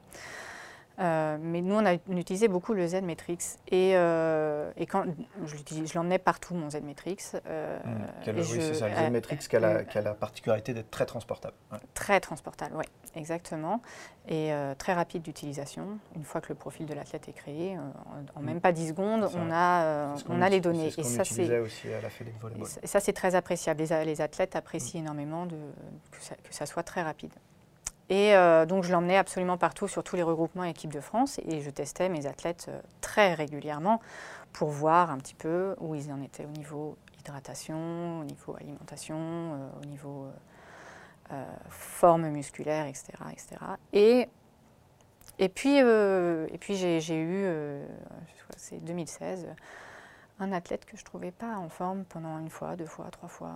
[1.00, 3.38] Euh, mais nous, on a utilisé beaucoup le Z-Matrix.
[3.68, 5.04] Et, euh, et, quand
[5.44, 7.32] je l'emmenais partout, mon Z-Matrix.
[7.46, 8.30] Euh, mmh.
[8.36, 11.56] oui, c'est ça, le Z-Matrix qui, a la particularité d'être très transportable.
[11.94, 12.84] Très transportable, oui,
[13.16, 13.82] exactement.
[14.28, 15.98] Et très rapide d'utilisation.
[16.14, 18.44] Une fois que le profil de l'athlète est créé, en, mmh.
[18.44, 20.92] même pas 10 secondes, on a, on, a les données.
[20.96, 22.08] et ça, c'est aussi à la
[22.82, 23.82] Et ça, c'est très appréciable.
[23.82, 25.04] Les, les athlètes apprécient mmh.
[25.04, 25.56] énormément de,
[26.12, 27.32] que, ça, que ça soit très rapide.
[28.10, 31.60] Et euh, donc je l'emmenais absolument partout sur tous les regroupements équipe de France et
[31.60, 34.00] je testais mes athlètes euh, très régulièrement
[34.52, 39.16] pour voir un petit peu où ils en étaient au niveau hydratation, au niveau alimentation,
[39.18, 40.26] euh, au niveau
[41.70, 43.06] forme musculaire, etc.
[43.32, 43.56] etc.
[43.94, 44.28] Et,
[45.38, 47.48] et puis, et puis j'ai eu,
[48.56, 49.48] c'est 2016,
[50.40, 53.28] un athlète que je ne trouvais pas en forme pendant une fois, deux fois, trois
[53.28, 53.54] fois.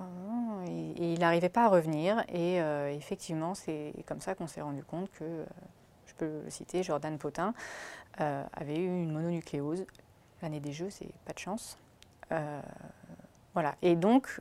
[0.66, 2.24] Et, il n'arrivait pas à revenir.
[2.28, 5.44] Et euh, effectivement, c'est comme ça qu'on s'est rendu compte que, euh,
[6.06, 7.52] je peux le citer, Jordan Potin
[8.20, 9.86] euh, avait eu une mononucléose.
[10.40, 11.78] L'année des Jeux, c'est pas de chance.
[13.54, 13.74] voilà.
[13.82, 14.40] Et donc,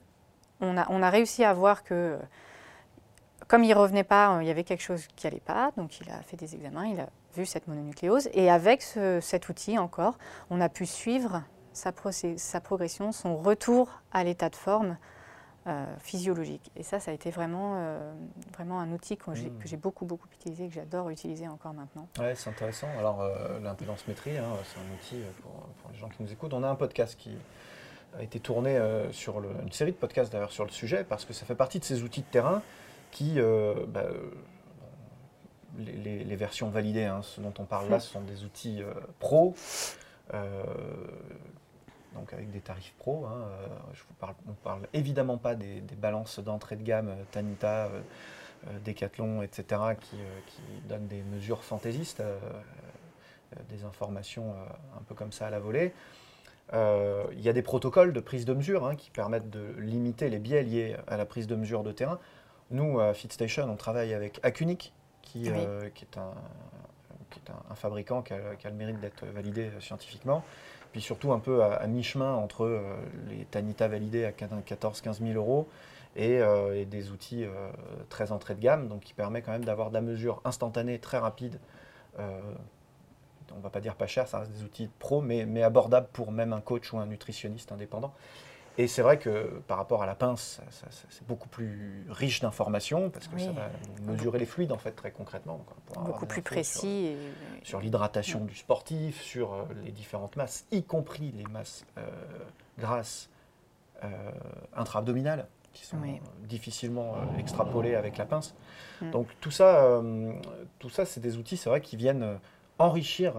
[0.62, 2.20] on a, on a réussi à voir que,
[3.48, 5.72] comme il revenait pas, il y avait quelque chose qui allait pas.
[5.76, 8.30] Donc, il a fait des examens, il a vu cette mononucléose.
[8.34, 10.20] Et avec cet outil encore,
[10.52, 11.42] on a pu suivre
[11.78, 11.92] sa,
[12.38, 14.98] sa progression, son retour à l'état de forme
[15.68, 16.72] euh, physiologique.
[16.76, 18.14] Et ça, ça a été vraiment, euh,
[18.54, 19.60] vraiment un outil hmm.
[19.60, 22.08] que j'ai beaucoup, beaucoup utilisé, que j'adore utiliser encore maintenant.
[22.20, 22.88] Oui, c'est intéressant.
[22.98, 26.54] Alors, euh, l'impédance métrie, hein, c'est un outil pour, les gens qui nous écoutent.
[26.54, 27.32] On a un podcast qui
[28.18, 28.80] a été tourné
[29.12, 31.80] sur le, une série de podcasts d'ailleurs sur le sujet, parce que ça fait partie
[31.80, 32.62] de ces outils de terrain
[33.12, 33.40] qui,
[33.90, 34.06] bah,
[35.78, 38.82] les, versions validées, hein, ce dont on parle là, ce sont des outils
[39.20, 39.54] pro
[42.14, 43.26] donc avec des tarifs pro.
[43.26, 47.10] Hein, euh, je vous parle, on ne parle évidemment pas des, balances d'entrée de gamme
[47.10, 50.18] euh, Tanita, euh, Decathlon, etc., qui,
[50.90, 52.24] donnent des mesures fantaisistes,
[53.70, 54.56] des informations
[54.98, 55.94] un peu comme ça à la volée.
[56.74, 60.40] Il y a des protocoles de prise de mesure hein, qui permettent de limiter les
[60.40, 62.20] biais liés à la prise de mesure de terrain.
[62.72, 64.92] Nous, à FitStation, on travaille avec Acunic,
[65.22, 66.04] qui, qui est, un, qui
[67.40, 70.44] est un, fabricant qui a, qui a le mérite d'être validé scientifiquement
[70.92, 72.82] puis surtout un peu à, mi-chemin entre euh,
[73.30, 75.68] les Tanita validés à 14-15 000 euros
[76.18, 77.70] euh, et, des outils euh,
[78.10, 81.18] très entrée de gamme, donc qui permet quand même d'avoir de la mesure instantanée, très
[81.18, 81.60] rapide.
[82.18, 86.08] on ne va pas dire pas cher, ça reste des outils pro, mais, mais abordables
[86.12, 88.14] pour même un coach ou un nutritionniste indépendant.
[88.80, 90.62] Et c'est vrai que par rapport à la pince,
[91.10, 93.70] c'est beaucoup plus riche d'informations parce que ça va
[94.04, 95.66] mesurer les fluides en fait très concrètement.
[95.96, 97.16] beaucoup plus précis.
[97.64, 102.02] Sur, l'hydratation du sportif, sur euh, les différentes masses, y compris les masses euh,
[102.80, 103.30] grasses
[104.04, 104.08] euh,
[104.76, 105.98] intra-abdominales qui sont
[106.48, 108.56] difficilement extrapolées avec la pince.
[109.02, 109.12] Mm.
[109.12, 110.02] Donc tout ça,
[110.80, 112.40] tout ça c'est des outils, c'est vrai, qui viennent
[112.80, 113.34] enrichir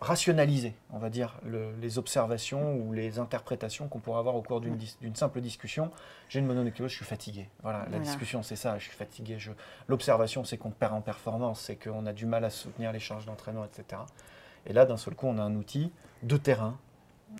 [0.00, 1.38] rationaliser, on va dire,
[1.80, 5.90] les observations ou les interprétations qu'on pourrait avoir au cours d'une simple discussion.
[6.28, 7.48] J'ai une mononucléose, je suis fatigué.
[7.62, 9.38] Voilà, la discussion, c'est ça, je suis fatigué.
[9.88, 13.26] L'observation, c'est qu'on perd en performance, c'est qu'on a du mal à soutenir les charges
[13.26, 14.02] d'entraînement, etc.
[14.66, 16.78] Et là, d'un seul coup, on a un outil de terrain.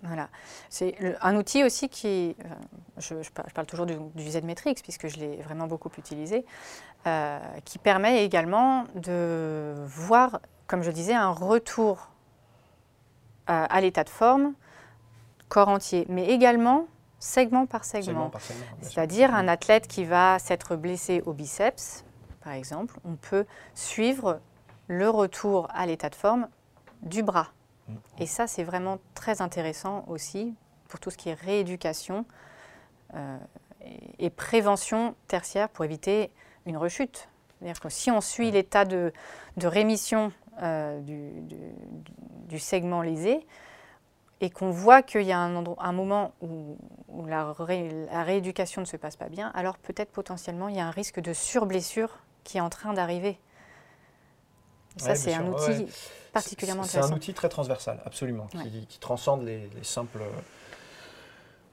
[0.03, 0.29] Voilà.
[0.69, 5.67] C'est un outil aussi qui, euh, je, parle, toujours du, Z-Metrix, puisque je l'ai vraiment
[5.67, 6.45] beaucoup utilisé,
[7.07, 10.39] euh, qui permet également de voir
[10.71, 12.07] comme je disais, un retour
[13.45, 14.53] à, l'état de forme,
[15.49, 16.87] corps entier, mais également
[17.19, 18.31] segment par segment.
[18.79, 22.05] C'est-à-dire un athlète qui va s'être blessé au biceps,
[22.41, 24.39] par exemple, on peut suivre
[24.87, 26.47] le retour à l'état de forme
[27.01, 27.49] du bras.
[27.89, 27.93] Mm.
[28.19, 30.55] Et ça, c'est vraiment très intéressant aussi
[30.87, 32.25] pour tout ce qui est rééducation
[34.19, 36.31] et, prévention tertiaire pour éviter
[36.65, 37.27] une rechute.
[37.59, 39.11] C'est-à-dire que si on suit l'état de,
[39.61, 43.45] rémission du, segment lésé,
[44.41, 46.75] et qu'on voit qu'il y a un, un moment où,
[47.27, 47.53] la,
[48.23, 51.33] rééducation ne se passe pas bien, alors peut-être potentiellement il y a un risque de
[51.33, 53.37] surblessure qui est en train d'arriver.
[54.97, 55.87] Ça, c'est un outil
[56.33, 57.07] particulièrement intéressant.
[57.07, 60.23] C'est un outil très transversal, absolument, qui, transcende les, simples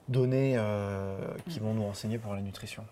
[0.07, 1.17] données euh,
[1.49, 2.85] qui vont nous renseigner pour la nutrition.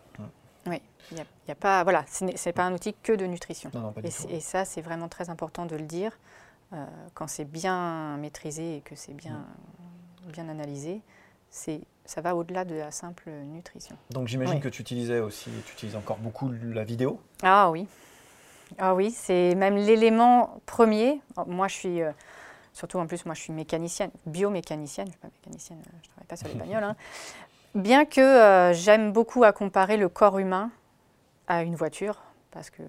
[0.68, 3.72] Oui, il y a, pas, voilà, ce n'est pas un outil que de nutrition.
[4.04, 6.18] et, ça, c'est vraiment très important de le dire.
[6.74, 9.46] Euh, quand c'est bien maîtrisé et que c'est bien,
[10.26, 11.02] bien analysé,
[11.50, 13.96] ça va au-delà de la simple nutrition.
[14.12, 17.88] Donc j'imagine que tu utilisais aussi, tu utilises encore beaucoup la vidéo Ah oui.
[18.78, 21.22] Ah oui, c'est même l'élément premier.
[21.46, 22.12] Moi, je suis, euh,
[22.74, 25.08] surtout en plus, moi, je suis mécanicienne, biomécanicienne.
[25.08, 26.84] Je ne suis pas mécanicienne, euh, je ne travaille pas sur les bagnoles.
[26.84, 26.96] Hein.
[27.76, 30.72] Bien que j'aime beaucoup à comparer le corps humain
[31.48, 32.82] à une voiture, parce que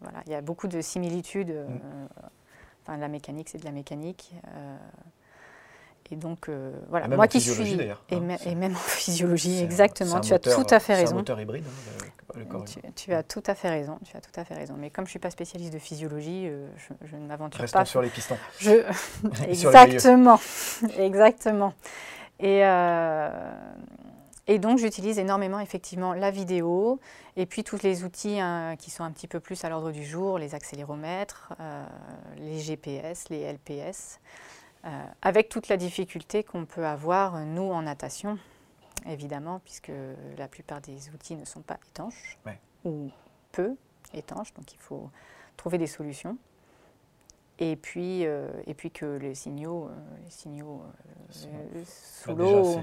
[0.00, 1.54] voilà, il y a beaucoup de similitudes.
[1.68, 2.28] Mm
[2.94, 4.32] la mécanique, c'est de la mécanique.
[4.46, 4.76] Euh,
[6.10, 7.74] et donc, euh, voilà, moi qui suis.
[7.80, 10.20] Et, hein, et, même en physiologie, exactement.
[10.20, 11.06] Tu as tout à fait raison.
[11.06, 13.98] C'est un moteur hybride, hein, tu, as tout à fait raison.
[14.04, 14.74] Tu as tout à fait raison.
[14.78, 16.68] Mais comme je ne suis pas spécialiste de physiologie, euh,
[17.04, 17.84] je, ne m'aventure pas.
[17.84, 18.36] sur les pistons.
[18.60, 18.84] Je...
[19.48, 20.38] exactement.
[20.96, 21.72] exactement.
[22.38, 22.62] Et,
[24.48, 27.00] et donc, j'utilise énormément, effectivement, la vidéo
[27.36, 30.04] et puis tous les outils hein, qui sont un petit peu plus à l'ordre du
[30.04, 31.84] jour, les accéléromètres, euh,
[32.38, 34.20] les GPS, les LPS,
[34.84, 38.38] euh, avec toute la difficulté qu'on peut avoir, nous, en natation,
[39.06, 39.92] évidemment, puisque
[40.38, 42.38] la plupart des outils ne sont pas étanches,
[42.84, 43.10] ou
[43.52, 43.76] peu
[44.14, 45.10] étanches, donc il faut
[45.56, 46.38] trouver des solutions
[47.58, 52.80] et puis, euh, et puis que les signaux, euh, les signaux euh, sous l'eau,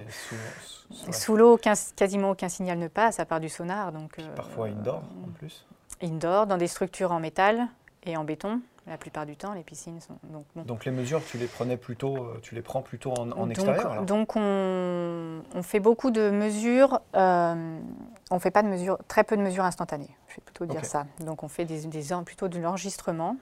[1.11, 1.59] sous, l'eau,
[1.95, 3.91] quasiment aucun signal ne passe à part du sonar.
[3.91, 5.67] Donc, parfois indoor en plus.
[6.01, 7.67] Indoor, dans des structures en métal
[8.03, 8.61] et en béton.
[8.85, 10.45] La plupart du temps, les piscines sont donc.
[10.65, 14.03] Donc les mesures, tu les prenais plutôt, tu les prends plutôt en, en extérieur.
[14.03, 16.99] donc on, on, fait beaucoup de mesures.
[17.13, 20.13] on fait pas de mesures, très peu de mesures instantanées.
[20.27, 21.05] Je vais plutôt dire ça.
[21.21, 23.37] Donc on fait des, des plutôt de l'enregistrement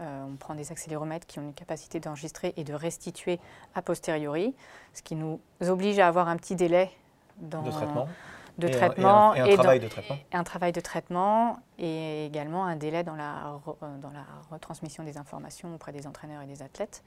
[0.00, 3.38] euh, on prend des accéléromètres qui ont une capacité d'enregistrer et de restituer
[3.74, 4.54] a posteriori,
[4.92, 6.90] ce qui nous oblige à avoir un petit délai
[7.38, 8.08] dans, de traitement.
[8.56, 10.16] De et traitement un, et un travail de traitement.
[10.32, 15.18] un travail de traitement et également un délai dans la, euh, dans la retransmission des
[15.18, 17.02] informations auprès des entraîneurs et des athlètes.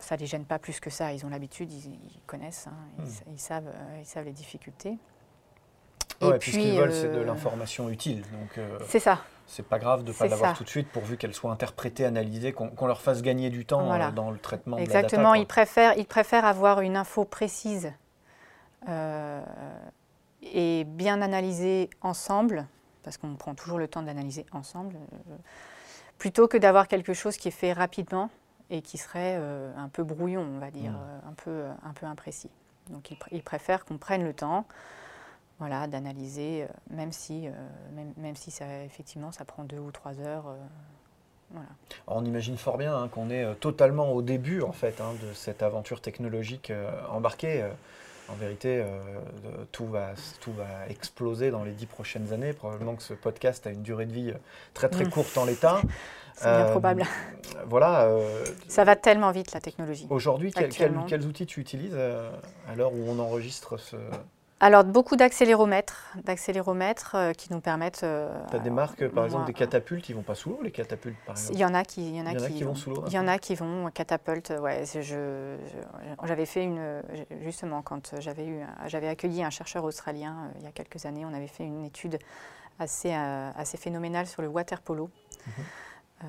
[0.00, 3.32] Ça ne les gêne pas plus que ça, ils ont l'habitude, ils, connaissent, hein, hmm.
[3.32, 4.98] ils, savent, euh, ils savent les difficultés.
[6.20, 8.24] et puis, ce qu'ils veulent, c'est de l'information utile.
[8.86, 11.50] c'est ça c'est pas grave de ne pas l'avoir tout de suite pourvu qu'elle soit
[11.50, 15.30] interprétée, analysée, qu'on leur fasse gagner du temps euh, dans le traitement Exactement, de la
[15.30, 17.90] data, ils, préfèrent, ils préfèrent avoir une info précise
[18.88, 19.42] euh,
[20.42, 22.66] et bien analysée ensemble,
[23.02, 25.34] parce qu'on prend toujours le temps d'analyser ensemble, euh,
[26.18, 28.28] plutôt que d'avoir quelque chose qui est fait rapidement
[28.68, 29.40] et qui serait
[29.78, 31.28] un peu brouillon, on va dire, mmh.
[31.30, 32.50] un, peu, un peu imprécis.
[32.90, 34.66] Donc ils préfèrent qu'on prenne le temps
[35.58, 37.50] voilà, d'analyser, euh, même si, euh,
[38.16, 40.46] même, si ça, effectivement ça prend deux ou trois heures.
[40.48, 40.56] Euh,
[41.50, 41.68] voilà.
[42.06, 45.62] On imagine fort bien hein, qu'on est totalement au début en fait hein, de cette
[45.62, 46.70] aventure technologique
[47.10, 47.64] embarquée.
[48.28, 48.84] en vérité,
[49.72, 50.10] tout, va,
[50.42, 52.52] tout va exploser dans les dix prochaines années.
[52.52, 54.34] Probablement que ce podcast a une durée de vie
[54.74, 55.10] très très mm.
[55.10, 55.80] courte en l'état.
[56.34, 57.04] C'est bien probable.
[57.66, 58.14] Voilà.
[58.68, 60.06] Ça va tellement vite la technologie.
[60.10, 63.96] Aujourd'hui, quels outils tu utilises à l'heure où on enregistre ce,
[64.60, 68.02] alors, beaucoup d'accéléromètres, d'accéléromètres euh, qui nous permettent.
[68.02, 70.72] Euh, tu as des marques, par exemple, des catapultes, ils vont pas sous l'eau, les
[70.72, 73.04] catapultes, par exemple Il y en a qui, y en a qui, vont sous l'eau.
[73.06, 74.82] Il y en a qui vont catapultes, ouais.
[76.24, 77.02] J'avais fait une.
[77.42, 81.24] Justement, quand j'avais, eu, j'avais accueilli un chercheur australien euh, il y a quelques années,
[81.24, 82.18] on avait fait une étude
[82.80, 85.10] assez, assez phénoménale sur le water polo.
[85.46, 86.22] Mhm.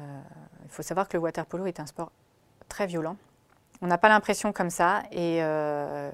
[0.65, 2.11] il faut savoir que le water polo est un sport
[2.67, 3.17] très violent.
[3.81, 5.03] On n'a pas l'impression comme ça.
[5.11, 6.11] Et, euh,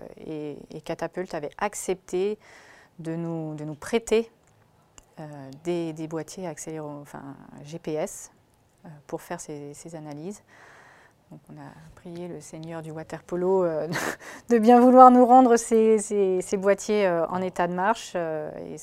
[1.33, 2.37] avait accepté
[2.99, 4.31] de nous, prêter
[5.19, 8.31] euh, des, boîtiers accéléro, enfin, GPS
[8.85, 10.43] euh, pour faire ces, analyses.
[11.31, 13.65] On a prié le seigneur du water polo
[14.49, 18.15] de bien vouloir nous rendre ces, ces, boîtiers en état de marche.
[18.15, 18.77] et,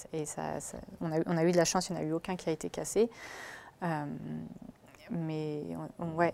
[1.01, 2.49] on, a, on, a, eu de la chance, il n'y en a eu aucun qui
[2.51, 3.09] a été cassé
[5.13, 5.63] mais
[6.17, 6.33] ouais,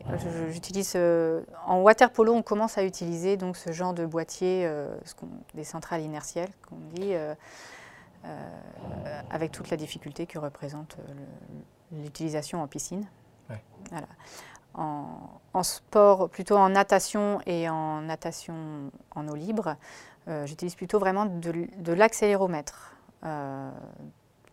[0.51, 4.97] j'utilise euh, en water polo, on commence à utiliser donc ce genre de boîtier, euh,
[5.55, 7.35] des centrales inertielles, qu'on dit, euh,
[9.31, 10.97] avec toute la difficulté que représente
[11.93, 13.07] l'utilisation en piscine.
[13.91, 14.07] Voilà.
[14.75, 19.77] en, sport, plutôt en natation et en natation en eau libre,
[20.45, 22.97] j'utilise plutôt vraiment de, l'accéléromètre.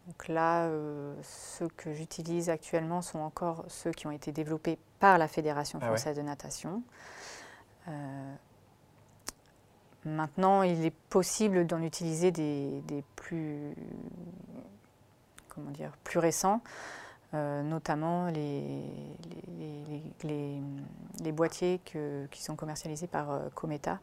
[0.05, 4.77] Euh, donc là, euh, ceux que j'utilise actuellement sont encore ceux qui ont été développés
[4.99, 6.83] par la Fédération ah française de natation.
[10.05, 13.75] maintenant, il est possible d'en utiliser des, des, plus,
[15.49, 16.61] comment dire, plus récents.
[17.35, 18.83] Euh, notamment les,
[20.23, 23.99] les, boîtiers qui sont commercialisés par euh, Cometa,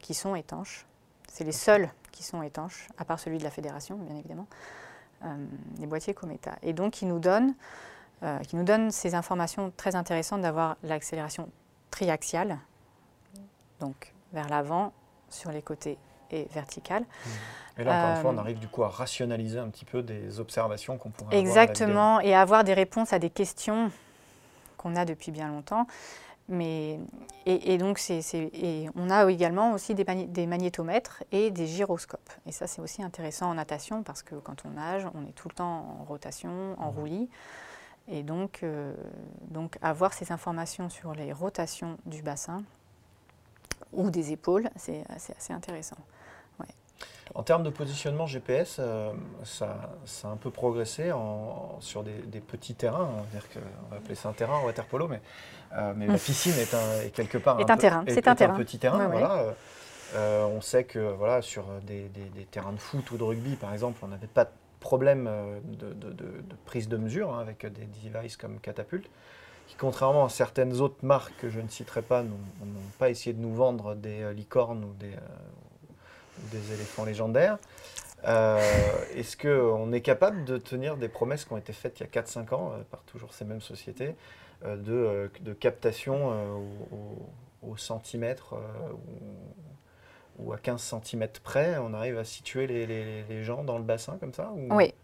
[0.00, 0.86] qui sont étanches.
[1.28, 4.83] C'est les seuls qui sont étanches, à part celui de la fédération, bien évidemment, euh,
[5.78, 6.56] les boîtiers Cometa.
[6.62, 7.54] Et donc, qui nous donnent,
[8.46, 11.48] qui nous donnent ces informations très intéressantes d'avoir l'accélération
[11.90, 12.58] triaxiale,
[13.80, 14.92] donc vers l'avant,
[15.30, 15.98] sur les côtés
[16.30, 17.04] et verticale.
[17.78, 20.02] Et là, encore une fois, on euh, arrive du coup à rationaliser un petit peu
[20.02, 23.90] des observations qu'on pourrait Exactement, et à avoir des réponses à des questions
[24.76, 25.86] qu'on a depuis bien longtemps.
[26.48, 27.00] Mais,
[27.46, 32.30] et, donc, c'est, et on a également aussi des, des, magnétomètres et des gyroscopes.
[32.46, 35.48] Et ça, c'est aussi intéressant en natation parce que quand on nage, on est tout
[35.48, 36.96] le temps en rotation, en mmh.
[36.96, 37.30] roulis.
[38.08, 38.94] Et donc, euh,
[39.48, 42.62] donc, avoir ces informations sur les rotations du bassin
[43.92, 45.96] ou des épaules, c'est, assez intéressant.
[47.34, 49.10] En termes de positionnement GPS, euh,
[49.44, 49.90] ça,
[50.24, 51.10] a un peu progressé
[51.80, 53.08] sur des, petits terrains.
[53.10, 55.20] On va appeler ça un terrain en water polo, mais,
[55.72, 58.04] euh, mais la piscine est, quelque part un, terrain.
[58.06, 58.54] C'est un, terrain.
[58.54, 59.08] petit terrain.
[59.08, 59.54] voilà.
[60.14, 62.10] Euh, on sait que voilà, sur des,
[62.50, 65.28] terrains de foot ou de rugby, par exemple, on n'avait pas de problème
[65.64, 66.36] de,
[66.66, 69.06] prise de mesure hein, avec des devices comme Catapult,
[69.66, 72.36] qui, contrairement à certaines autres marques que je ne citerai pas, n'ont
[72.98, 75.14] pas essayé de nous vendre des licornes ou des
[76.50, 77.58] des éléphants légendaires.
[78.26, 78.58] Euh,
[79.14, 82.22] est-ce qu'on est capable de tenir des promesses qui ont été faites il y a
[82.22, 84.14] 4-5 ans euh, par toujours ces mêmes sociétés
[84.64, 86.32] euh, de, de, captation
[87.62, 88.54] au, centimètre
[90.38, 94.32] ou, à 15 cm près On arrive à situer les, gens dans le bassin comme
[94.32, 94.94] ça Oui.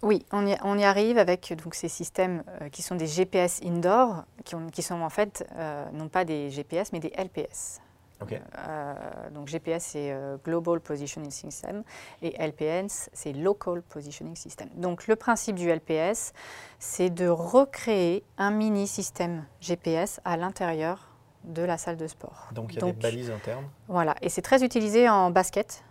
[0.00, 4.24] Oui, on y, arrive avec donc, ces systèmes qui sont des GPS indoor,
[4.72, 5.44] qui sont en fait
[5.92, 7.80] non pas des GPS mais des LPS.
[8.22, 8.94] Euh,
[9.30, 11.82] donc GPS c'est euh, Global Positioning System
[12.22, 14.68] et LPS c'est Local Positioning System.
[14.74, 16.32] Donc le principe du LPS
[16.78, 21.08] c'est de recréer un mini système GPS à l'intérieur
[21.44, 22.48] de la salle de sport.
[22.52, 23.68] Donc il y a des balises internes.
[23.86, 25.84] Voilà et c'est très utilisé en basket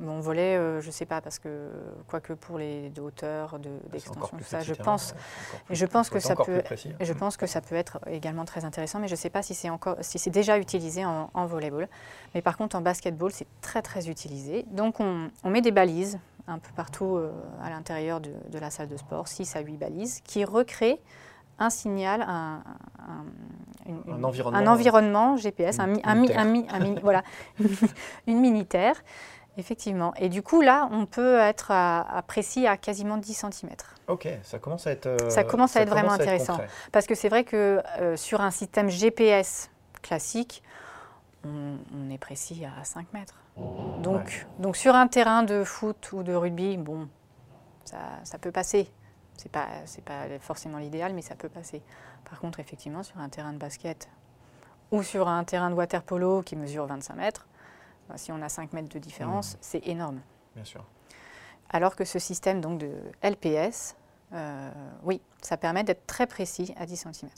[0.00, 1.70] mon volet, euh, je ne sais pas, parce que
[2.08, 3.58] quoique pour les de hauteur,
[3.90, 5.14] d'extension, ça, je pense,
[5.70, 6.62] je pense que ça peut,
[7.00, 9.54] je pense que ça peut être également très intéressant, mais je ne sais pas si
[9.54, 11.88] c'est encore, si c'est déjà utilisé en, en, volleyball.
[12.34, 14.64] Mais par contre, en basketball, c'est très très utilisé.
[14.70, 16.18] Donc on, met des balises
[16.48, 17.30] un peu partout euh,
[17.62, 20.98] à l'intérieur de, la salle de sport, 6 à 8 balises, qui recréent
[21.58, 22.62] un signal, un,
[24.08, 25.36] un, environnement, un environnement.
[25.36, 27.22] GPS, un, un, voilà,
[28.26, 28.96] une militaire
[29.58, 30.14] Effectivement.
[30.16, 33.70] Et du coup, là, on peut être à, précis à quasiment 10 cm.
[34.08, 35.06] Ok, ça commence à être.
[35.06, 36.58] Euh, ça commence à être vraiment intéressant.
[36.90, 40.62] parce que c'est vrai que euh, sur un système GPS classique,
[41.44, 43.34] on, est précis à 5 mètres.
[44.00, 47.08] Donc, donc sur un terrain de foot ou de rugby, bon,
[47.84, 48.90] ça, ça peut passer.
[49.50, 51.82] Pas, c'est pas forcément l'idéal, mais ça peut passer.
[52.30, 54.08] Par contre, effectivement, sur un terrain de basket
[54.92, 57.48] ou sur un terrain de water polo qui mesure 25 mètres,
[58.16, 59.58] si on a 5 mètres de différence, mmh.
[59.60, 60.20] c'est énorme.
[60.54, 60.84] Bien sûr.
[61.70, 62.92] Alors que ce système donc, de
[63.22, 63.96] LPS,
[64.34, 64.70] euh,
[65.02, 67.30] oui, ça permet d'être très précis à 10 cm.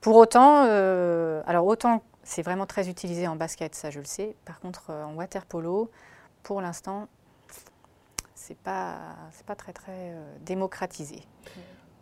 [0.00, 4.36] Pour autant, euh, alors autant c'est vraiment très utilisé en basket, ça je le sais.
[4.44, 5.90] Par contre, euh, en water polo,
[6.42, 7.08] pour l'instant,
[8.34, 8.98] c'est pas
[9.32, 11.22] c'est pas très très démocratisé.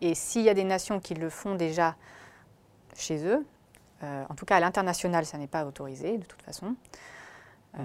[0.01, 1.95] Et s'il y a des nations qui le font déjà
[2.95, 3.45] chez eux,
[4.03, 6.75] en tout cas à l'international, ça n'est pas autorisé de toute façon.
[7.75, 7.83] Euh,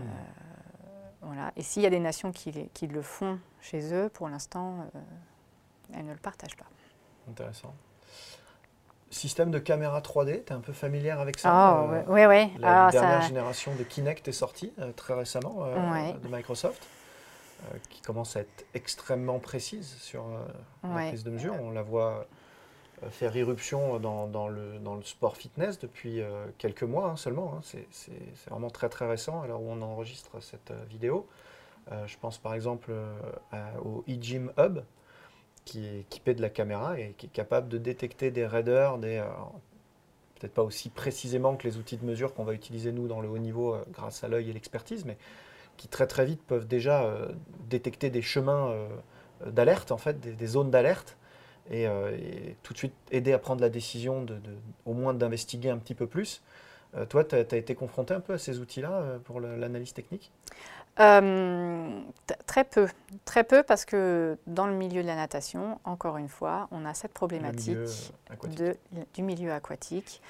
[1.23, 1.53] voilà.
[1.57, 4.99] Et s'il y a des nations qui, qui, le font chez eux, pour l'instant, euh,
[5.95, 6.67] elles ne le partagent pas.
[7.31, 7.75] Intéressant.
[9.11, 12.51] Système de caméra 3D, tu es un peu familière avec ça Ah oui, oui.
[12.59, 16.87] La dernière génération de Kinect est sortie euh, très récemment de Microsoft,
[17.91, 20.25] qui commence à être extrêmement précise sur
[20.83, 21.55] la prise de mesure.
[21.61, 22.25] On la voit euh,
[23.11, 27.55] faire irruption dans, le, sport fitness depuis euh, quelques mois hein, seulement.
[27.57, 27.61] Hein.
[27.91, 31.27] C'est vraiment très très récent alors où on enregistre cette euh, vidéo.
[32.07, 32.93] je pense par exemple
[33.85, 34.81] au eGym Hub
[35.65, 39.23] qui est équipé de la caméra et qui est capable de détecter des raideurs, des,
[40.39, 43.29] peut-être pas aussi précisément que les outils de mesure qu'on va utiliser nous dans le
[43.29, 45.17] haut niveau grâce à l'œil et l'expertise, mais
[45.77, 47.13] qui très très vite peuvent déjà
[47.69, 48.75] détecter des chemins
[49.47, 51.17] d'alerte, en fait, des zones d'alerte
[51.71, 51.87] et,
[52.63, 54.37] tout de suite aider à prendre la décision, de,
[54.87, 56.43] au moins d'investiguer un petit peu plus.
[57.09, 60.31] toi, tu as, été confronté un peu à ces outils-là pour l'analyse technique?
[60.97, 62.89] Très peu.
[63.25, 66.95] Très peu parce que dans le milieu de la natation, encore une fois, on a
[66.95, 67.79] cette problématique
[68.57, 68.77] de,
[69.15, 70.21] du milieu aquatique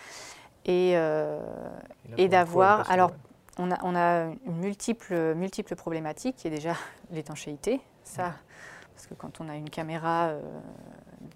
[0.66, 0.93] et,
[2.16, 2.91] et, d'avoir.
[2.91, 3.12] Alors,
[3.59, 6.74] on a, on a une multiple, multiple problématique qui est déjà
[7.11, 7.80] l'étanchéité.
[8.05, 8.35] Ça,
[8.95, 10.41] parce que quand on a une caméra euh,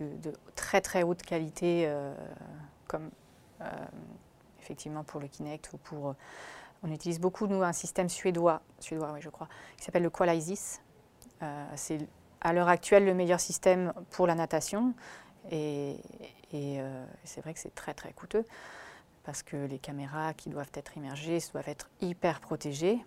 [0.00, 2.14] de, très très haute qualité, euh,
[2.88, 3.10] comme
[3.60, 3.64] euh,
[4.60, 6.14] effectivement pour le Kinect ou pour.
[6.82, 10.80] on utilise beaucoup, nous, un système suédois, suédois oui, je crois, qui s'appelle le Qualizis.
[11.74, 12.06] c'est
[12.40, 14.94] à l'heure actuelle le meilleur système pour la natation.
[15.50, 15.96] Et,
[16.52, 16.80] et
[17.24, 18.44] c'est vrai que c'est très très coûteux
[19.26, 23.04] parce que les caméras qui doivent être immergées doivent être hyper protégées.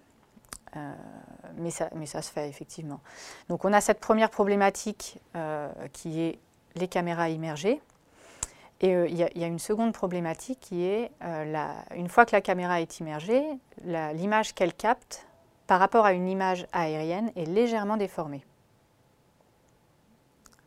[0.76, 0.94] Euh,
[1.56, 3.00] mais, ça, mais ça se fait effectivement.
[3.48, 6.40] Donc on a cette première problématique euh, qui est
[6.76, 7.82] les caméras immergées.
[8.82, 12.42] Et euh, il y, a une seconde problématique qui est, la, une fois que la
[12.42, 13.44] caméra est immergée,
[13.86, 15.28] l'image qu'elle capte
[15.68, 18.46] par rapport à une image aérienne est légèrement déformée.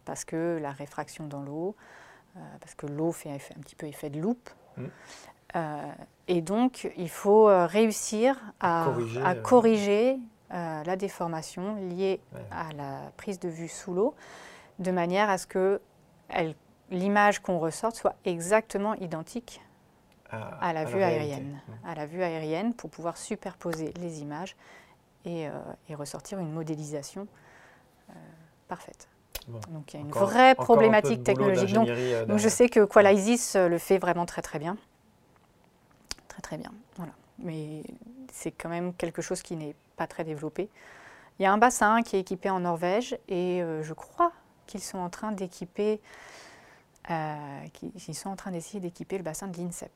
[0.05, 1.75] Parce que la réfraction dans l'eau,
[2.61, 4.51] parce que l'eau fait, un petit peu effet de loupe.
[4.77, 4.85] Mmh.
[5.57, 5.93] Euh,
[6.29, 8.87] et donc, il faut euh, réussir à
[9.43, 10.19] corriger,
[10.55, 14.15] euh, la déformation liée à la prise de vue sous l'eau,
[14.79, 15.81] de manière à ce que
[16.91, 19.61] l'image qu'on ressorte soit exactement identique
[20.31, 21.61] à, la vue aérienne.
[21.85, 24.57] À la vue aérienne pour pouvoir superposer les images
[25.25, 25.49] et,
[25.95, 27.27] ressortir une modélisation
[28.67, 29.09] parfaite.
[29.71, 31.75] Donc il y a une vraie problématique technologique.
[31.75, 31.89] Donc,
[32.27, 34.77] donc, je sais que Qualizis le fait vraiment très très bien
[36.33, 36.73] très très bien.
[36.97, 37.13] Voilà.
[37.39, 37.83] Mais
[38.33, 40.69] c'est quand même quelque chose qui n'est pas très développé.
[41.39, 44.33] Il y a un bassin qui est équipé en Norvège et euh, je crois
[44.73, 46.01] qu'ils sont en train d'équiper,
[47.11, 47.37] euh,
[47.75, 49.93] qu'ils sont en train d'essayer d'équiper le bassin de l'INSEP.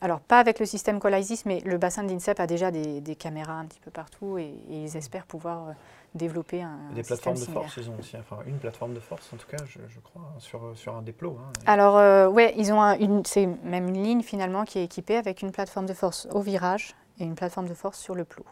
[0.00, 3.52] Alors pas avec le système Colisis, mais le bassin de l'INSEP a déjà des, caméras
[3.52, 5.72] un petit peu partout et, ils espèrent pouvoir euh,
[6.14, 9.36] développer un, des plateformes de force, ils ont aussi, enfin une plateforme de force en
[9.36, 11.38] tout cas, je, crois, sur, sur un déplo.
[11.38, 11.52] Hein.
[11.66, 15.42] Alors euh, ouais, ils ont une, c'est même une ligne finalement qui est équipée avec
[15.42, 18.46] une plateforme de force au virage et une plateforme de force sur le plot.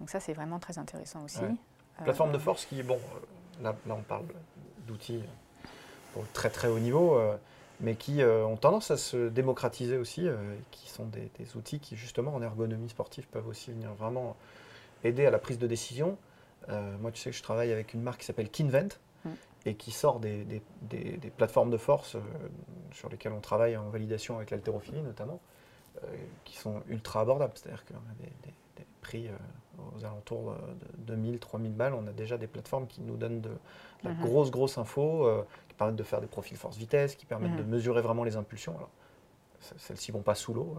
[0.00, 1.40] Donc ça c'est vraiment très intéressant aussi.
[2.02, 2.98] Plateforme de euh, force qui, bon,
[3.62, 4.24] là, là on parle
[4.86, 5.22] d'outils
[6.14, 7.20] pour très très haut niveau,
[7.80, 10.26] mais qui ont tendance à se démocratiser aussi,
[10.70, 14.36] qui sont des, des, outils qui justement en ergonomie sportive peuvent aussi venir vraiment
[15.04, 16.16] aider à la prise de décision.
[16.68, 19.30] Euh, moi, tu sais que je travaille avec une marque qui s'appelle Kinvent mm.
[19.66, 20.62] et qui sort des,
[21.36, 22.20] plateformes de force euh,
[22.92, 25.40] sur lesquelles on travaille en validation avec l'haltérophilie notamment,
[26.02, 26.06] euh,
[26.44, 27.54] qui sont ultra abordables.
[27.56, 28.28] C'est-à-dire qu'on a des,
[29.00, 29.30] prix
[29.98, 30.54] aux alentours
[30.98, 31.94] de 2000, 3000 balles.
[31.94, 33.50] On a déjà des plateformes qui nous donnent de,
[34.04, 34.20] la mm-hmm.
[34.20, 35.28] grosse, grosse info,
[35.68, 37.66] qui permettent de faire des profils force-vitesse, qui permettent de mm-hmm.
[37.66, 38.76] mesurer vraiment les impulsions.
[39.76, 40.76] Celles-ci vont pas sous l'eau,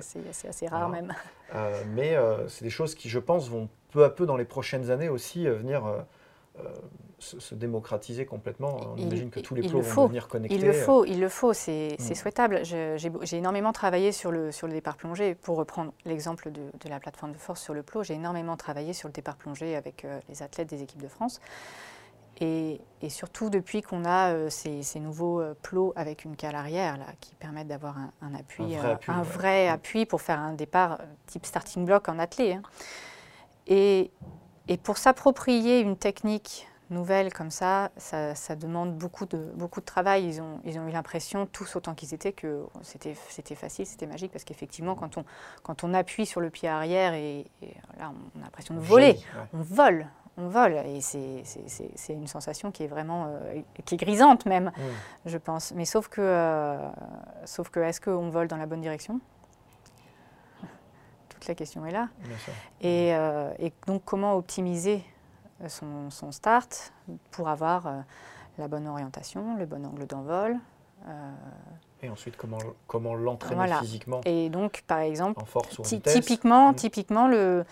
[0.00, 1.14] c'est assez rare même.
[1.54, 4.44] Euh, mais euh, c'est des choses qui, je pense, vont peu à peu dans les
[4.44, 5.82] prochaines années aussi euh, venir
[7.18, 8.78] se, démocratiser complètement.
[8.94, 10.56] On imagine que tous les plots vont devenir connectés.
[10.56, 12.14] Il le faut, il le faut, c'est mm.
[12.14, 12.60] souhaitable.
[12.64, 15.34] J'ai énormément travaillé sur le, sur le départ plongé.
[15.34, 18.92] Pour reprendre l'exemple de, de, la plateforme de force sur le plot, j'ai énormément travaillé
[18.92, 21.40] sur le départ plongé avec les athlètes des équipes de France.
[22.40, 27.06] Et, surtout depuis qu'on a euh, ces, nouveaux euh, plots avec une cale arrière là,
[27.20, 28.74] qui permettent d'avoir un, appui,
[29.06, 32.54] un vrai, appui, pour faire un départ euh, type starting block en athlée.
[32.54, 32.62] Hein.
[33.68, 34.10] Et,
[34.76, 40.26] pour s'approprier une technique nouvelle comme ça, ça, demande beaucoup de, beaucoup de travail.
[40.26, 43.14] Ils ont, ils ont eu l'impression, tous autant qu'ils étaient, que c'était
[43.54, 45.24] facile, c'était magique, parce qu'effectivement, quand on,
[45.62, 47.46] quand on appuie sur le pied arrière, et,
[47.98, 49.18] là, on a l'impression de voler,
[49.52, 50.06] on vole,
[50.36, 50.74] on vole.
[50.86, 54.70] Et c'est une sensation qui est vraiment euh, qui est grisante même,
[55.24, 55.72] je pense.
[55.72, 56.88] Mais sauf que, euh,
[57.44, 59.20] sauf que est-ce qu'on vole dans la bonne direction?
[61.48, 62.08] La question est là.
[62.80, 65.04] Et, euh, et, donc comment optimiser
[65.68, 66.92] son, son start
[67.30, 68.04] pour avoir
[68.58, 70.58] la bonne orientation, le bon angle d'envol
[72.02, 76.74] et ensuite, comment, comment l'entraîner physiquement Et donc, par exemple, en force ou typiquement, mmh.
[76.74, 77.64] typiquement le,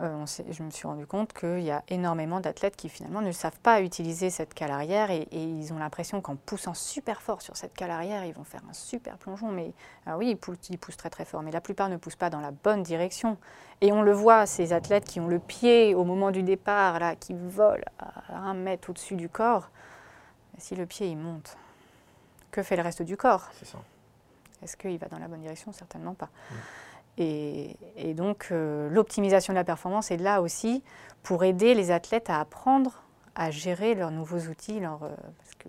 [0.00, 3.58] euh, je me suis rendu compte qu'il y a énormément d'athlètes qui finalement ne savent
[3.60, 7.74] pas utiliser cette cale arrière et, ils ont l'impression qu'en poussant super fort sur cette
[7.74, 9.48] cale arrière, ils vont faire un super plongeon.
[9.48, 9.72] Mais
[10.06, 10.36] ah oui, ils
[10.78, 13.36] poussent, très très fort, mais la plupart ne poussent pas dans la bonne direction.
[13.80, 17.16] Et on le voit, ces athlètes qui ont le pied au moment du départ, là,
[17.16, 19.70] qui volent à un mètre au-dessus du corps,
[20.58, 21.56] si le pied il monte,
[22.50, 23.78] que fait le reste du corps C'est ça.
[24.62, 25.72] Est-ce qu'il va dans la bonne direction?
[25.72, 26.28] Certainement pas.
[27.18, 27.76] Et,
[28.14, 30.82] donc, euh, l'optimisation de la performance est là aussi
[31.22, 33.02] pour aider les athlètes à apprendre
[33.34, 35.68] à gérer leurs nouveaux outils, leur, parce que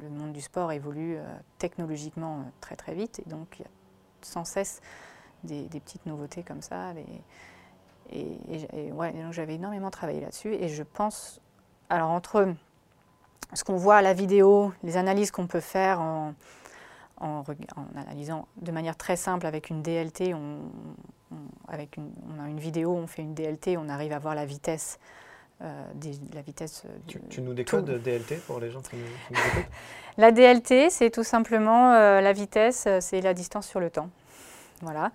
[0.00, 1.18] le, monde du sport évolue
[1.58, 3.70] technologiquement très très vite, et donc il y a
[4.22, 4.80] sans cesse
[5.42, 6.92] des, petites nouveautés comme ça.
[8.10, 11.40] et, ouais, j'avais énormément travaillé là-dessus, et je pense,
[11.88, 12.54] alors entre
[13.54, 16.34] ce qu'on voit à la vidéo, les analyses qu'on peut faire en,
[17.20, 17.44] en,
[17.96, 20.58] analysant de manière très simple avec une DLT, on,
[21.68, 24.46] avec une, on a une vidéo, on fait une DLT, on arrive à voir la
[24.46, 24.98] vitesse.
[25.60, 25.84] Euh,
[26.34, 29.02] la vitesse tu, tu, nous décodes DLT pour les gens qui, nous
[29.36, 29.72] écoutent
[30.16, 34.08] La DLT, c'est tout simplement euh, la vitesse, euh, c'est la distance sur le temps.
[34.82, 35.10] Voilà,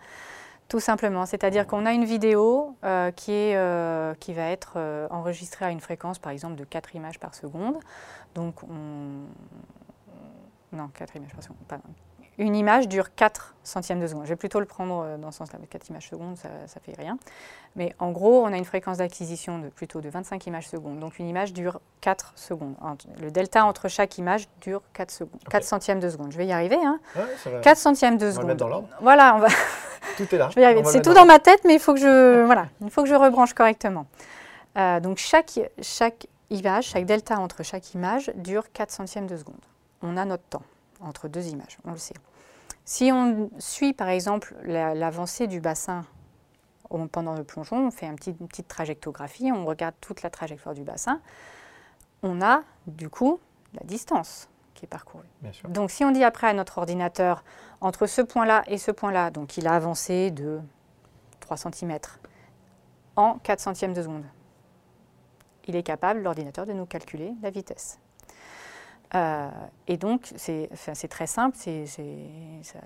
[0.68, 1.26] tout simplement.
[1.26, 2.76] C'est-à-dire qu'on a une vidéo
[3.16, 7.36] qui, est, qui va être enregistrée à une fréquence, par exemple, de 4 images par
[7.36, 7.78] seconde.
[8.36, 9.28] Donc, on,
[10.74, 11.57] non, 4 images par seconde.
[12.39, 14.24] Une image dure 4 centièmes de seconde.
[14.24, 15.59] Je vais plutôt le prendre euh, dans ce sens-là.
[15.70, 17.18] 4 images secondes, ça ne fait rien.
[17.76, 20.99] Mais en gros, on a une fréquence d'acquisition de plutôt de 25 images secondes.
[20.99, 22.76] Donc une image dure 4 secondes.
[23.22, 26.32] Le delta entre chaque image dure 4, secondes, 4 centièmes de seconde.
[26.32, 26.80] Je vais y arriver.
[26.84, 26.99] Hein.
[27.61, 28.45] 4 centièmes de seconde.
[28.45, 28.88] On va le mettre dans l'ordre.
[29.01, 29.47] Voilà, on va.
[30.18, 30.49] Tout est là.
[30.86, 33.16] C'est tout dans ma tête, mais il faut que je, voilà, il faut que je
[33.16, 34.05] rebranche correctement.
[34.78, 39.61] Euh, donc chaque, chaque image, chaque delta entre chaque image dure 4 centièmes de seconde.
[40.01, 40.64] On a notre temps
[41.01, 42.16] entre deux images, on le sait.
[42.86, 46.05] Si on suit par exemple l'avancée du bassin
[47.11, 50.76] pendant le plongeon, on fait un petit, une petite trajectographie, on regarde toute la trajectoire
[50.76, 51.20] du bassin,
[52.22, 53.39] on a du coup
[53.74, 54.47] la distance
[54.84, 55.23] qui est parcourue.
[55.69, 57.43] Donc si on dit après à notre ordinateur,
[57.79, 60.59] entre ce point-là et ce point-là, donc il a avancé de
[61.39, 61.97] 3 cm
[63.15, 64.25] en 4 centièmes de seconde,
[65.67, 67.99] il est capable, l'ordinateur, de nous calculer la vitesse.
[69.15, 69.49] Euh,
[69.88, 72.79] et donc, c'est très simple, ça,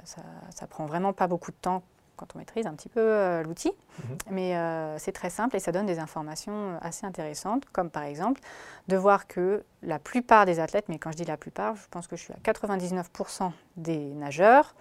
[0.51, 1.81] ça, prend vraiment pas beaucoup de temps
[2.18, 4.18] quand on maîtrise un petit peu euh, l'outil, mhm.
[4.32, 8.41] mais euh, c'est très simple et ça donne des informations assez intéressantes, comme par exemple
[8.88, 12.07] de voir que la plupart des athlètes, mais quand je dis la plupart, je pense
[12.07, 14.76] que je suis à 99% des nageurs,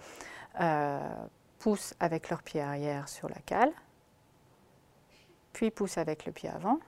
[1.59, 3.71] poussent avec leur pied arrière sur la cale,
[5.53, 6.79] puis poussent avec le pied avant,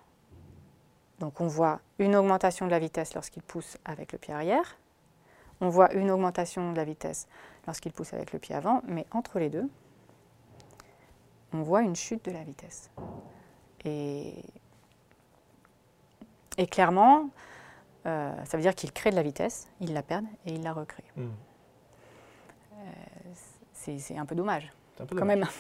[1.20, 4.78] donc on voit une augmentation de la vitesse lorsqu'il pousse avec le pied arrière.
[5.62, 7.28] On voit une augmentation de la vitesse
[7.68, 9.70] lorsqu'il pousse avec le pied avant, mais entre les deux,
[11.54, 12.89] on voit une chute de la vitesse.
[13.86, 14.43] Et,
[16.70, 17.30] clairement,
[18.06, 20.74] euh, ça veut dire qu'il crée de la vitesse, il la perd et il la
[20.74, 21.06] recrée.
[21.16, 21.30] Hmm.
[22.74, 22.84] Euh,
[23.74, 25.45] c'est un peu dommage, quand même.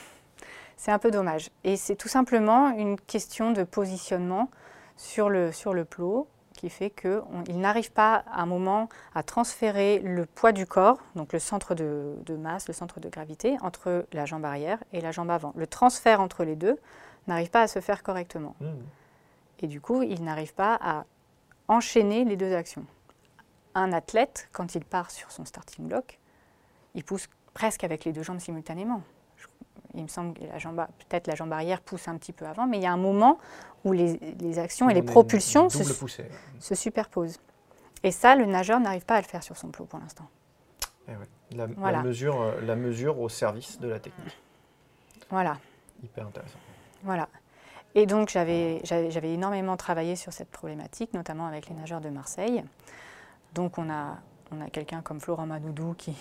[0.77, 1.49] C'est un peu dommage.
[1.65, 4.49] Et c'est tout simplement une question de positionnement
[4.95, 6.25] sur le, sur le plot
[6.59, 11.31] qui fait qu'il n'arrive pas à un moment à transférer le poids du corps, donc
[11.31, 15.31] le centre de, masse, le centre de gravité, entre la jambe arrière et la jambe
[15.31, 15.53] avant.
[15.55, 16.77] Le transfert entre les deux
[17.27, 18.55] n'arrive pas à se faire correctement.
[18.59, 18.67] Mmh.
[19.59, 21.05] Et du coup, il n'arrive pas à
[21.69, 22.85] enchaîner les deux actions.
[23.73, 26.19] Un athlète, quand il part sur son starting block,
[26.93, 29.01] il pousse presque avec les deux jambes simultanément
[29.95, 32.67] il me semble que la jambe, peut-être la jambe arrière pousse un petit peu avant,
[32.67, 33.37] mais il y a un moment
[33.83, 35.83] où les, actions et les propulsions se,
[36.59, 37.39] se, superposent.
[38.03, 40.27] Et ça, le nageur n'arrive pas à le faire sur son plot pour l'instant.
[41.07, 41.67] Eh la,
[42.03, 44.37] mesure, euh, la mesure au service de la technique.
[45.29, 45.57] Voilà.
[46.03, 46.59] Hyper intéressant.
[47.03, 47.27] Voilà.
[47.95, 48.81] Et donc, j'avais
[49.23, 52.63] énormément travaillé sur cette problématique, notamment avec les nageurs de Marseille.
[53.55, 54.17] Donc, on a,
[54.51, 56.15] on a quelqu'un comme Florent Manoudou, qui,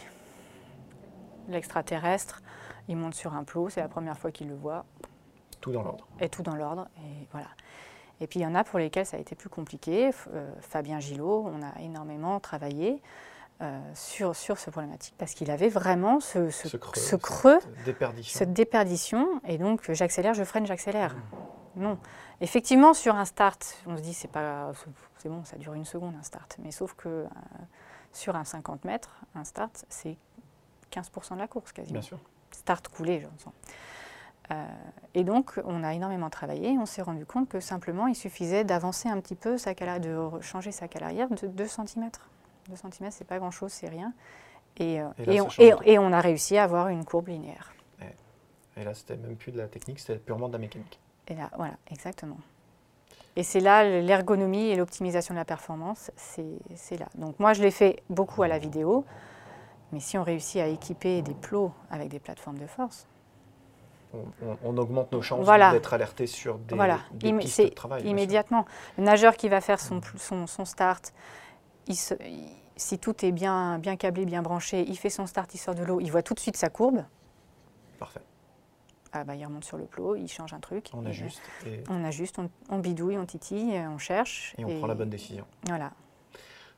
[1.48, 2.42] l'extraterrestre,
[2.88, 4.84] il monte sur un plot, c'est la première fois qu'il le voit.
[5.60, 6.06] Tout dans l'ordre.
[6.20, 7.48] Et tout dans l'ordre, et voilà.
[8.20, 10.10] Et puis il y en a pour lesquels ça a été plus compliqué.
[10.32, 13.00] Euh, Fabien Gillot, on a énormément travaillé
[13.60, 16.76] euh, sur, sur ce problématique parce qu'il avait vraiment ce, ce,
[17.16, 18.38] creux, cette, déperdition.
[18.38, 19.40] cette déperdition.
[19.46, 21.14] Et donc j'accélère, je freine, j'accélère.
[21.14, 21.82] Mmh.
[21.82, 21.98] Non.
[22.40, 24.72] Effectivement, sur un start, on se dit c'est pas,
[25.18, 26.56] c'est bon, ça dure une seconde un start.
[26.62, 27.26] Mais sauf que euh,
[28.12, 30.16] sur un 50 mètres, un start, c'est
[30.92, 32.00] 15% de la course quasiment.
[32.00, 32.18] Bien sûr
[32.68, 33.50] start coulé, je
[34.50, 34.64] euh,
[35.14, 36.78] et donc, on a énormément travaillé.
[36.78, 40.72] On s'est rendu compte que simplement, il suffisait d'avancer un petit peu, sa de changer
[40.72, 42.10] sa cale arrière de 2 cm.
[42.68, 44.12] 2 cm, c'est pas grand-chose, c'est rien.
[44.78, 45.08] Et, euh,
[45.84, 47.74] et, on, a réussi à avoir une courbe linéaire.
[48.76, 50.98] Et, là, c'était même plus de la technique, c'était purement de la mécanique.
[51.26, 52.38] Et là, voilà, exactement.
[53.36, 57.08] Et c'est là l'ergonomie et l'optimisation de la performance, c'est là.
[57.16, 59.04] Donc moi, je l'ai fait beaucoup à la vidéo.
[59.92, 63.06] Mais si on réussit à équiper des plots avec des plateformes de force,
[64.64, 67.00] on, augmente nos chances d'être alerté sur des, voilà.
[67.18, 68.06] pistes de travail.
[68.06, 68.64] Immédiatement.
[68.96, 70.00] Le nageur qui va faire son,
[70.46, 71.12] son, start,
[72.76, 75.82] si tout est bien, bien câblé, bien branché, il fait son start, il sort de
[75.82, 77.04] l'eau, il voit tout de suite sa courbe.
[77.98, 78.22] Parfait.
[79.12, 80.90] ah bah, il remonte sur le plot, il change un truc.
[80.94, 81.42] On ajuste.
[81.90, 84.54] On ajuste, on, bidouille, on titille, on cherche.
[84.56, 85.44] Et on prend la bonne décision.
[85.66, 85.92] Voilà.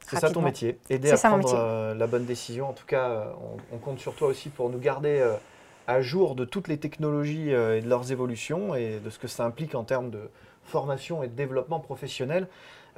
[0.09, 2.68] C'est ça ton métier, aider à prendre la bonne décision.
[2.68, 3.32] En tout cas,
[3.72, 5.24] on, compte sur toi aussi pour nous garder
[5.86, 9.44] à jour de toutes les technologies et de leurs évolutions et de ce que ça
[9.44, 10.30] implique en termes de
[10.64, 12.48] formation et de développement professionnel.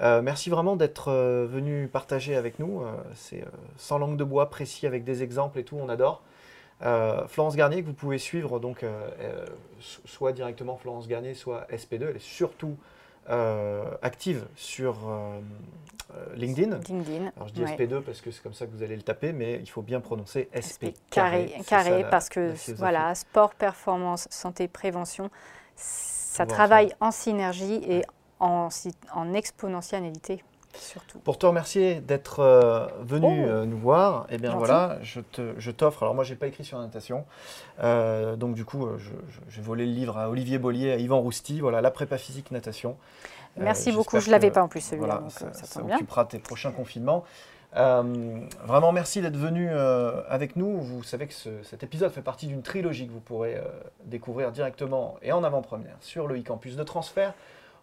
[0.00, 2.82] Euh, merci vraiment d'être euh, venu partager avec nous.
[2.82, 3.44] Euh, c'est
[3.76, 6.22] sans langue de bois, précis avec des exemples et tout, on adore.
[7.28, 8.84] Florence Garnier, que vous pouvez suivre donc
[10.04, 12.08] soit directement Florence Garnier, soit SP2.
[12.10, 12.76] Elle est surtout
[13.26, 14.96] active sur
[16.34, 16.80] LinkedIn.
[16.88, 17.32] LinkedIn.
[17.36, 19.58] Alors je dis SP2 parce que c'est comme ça que vous allez le taper, mais
[19.60, 20.92] il faut bien prononcer SP.
[21.10, 25.30] carré, carré, parce que voilà, sport, performance, santé, prévention,
[25.76, 28.02] ça travaille en synergie et
[28.40, 28.68] en,
[29.14, 30.42] en exponentialité.
[30.78, 31.18] Surtout.
[31.18, 33.48] Pour te remercier d'être euh, venu oh.
[33.48, 36.02] euh, nous voir, et eh bien voilà, je t'offre.
[36.02, 37.24] alors moi, j'ai pas écrit sur la natation,
[37.82, 38.88] euh, donc du coup,
[39.48, 41.60] j'ai volé le livre à Olivier Bollier, à Yvan Rousti.
[41.60, 42.96] Voilà, la prépa physique natation.
[43.56, 44.18] Merci beaucoup.
[44.18, 47.24] Je l'avais pas en plus celui-là, donc ça, ça, ça occupera tes prochains confinements.
[47.74, 50.80] vraiment, merci d'être venu avec nous.
[50.80, 53.60] Vous savez que cet épisode fait partie d'une trilogie que vous pourrez
[54.06, 57.34] découvrir directement et en avant-première sur le e-campus de transfert.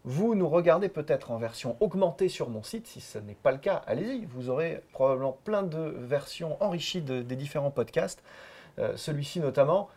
[0.06, 2.88] Vous nous regardez peut-être en version augmentée sur mon site.
[2.88, 4.26] Si ce n'est pas le cas, allez-y.
[4.26, 8.24] Vous aurez probablement plein de versions enrichies des différents podcasts.
[8.80, 9.90] Euh, celui-ci notamment.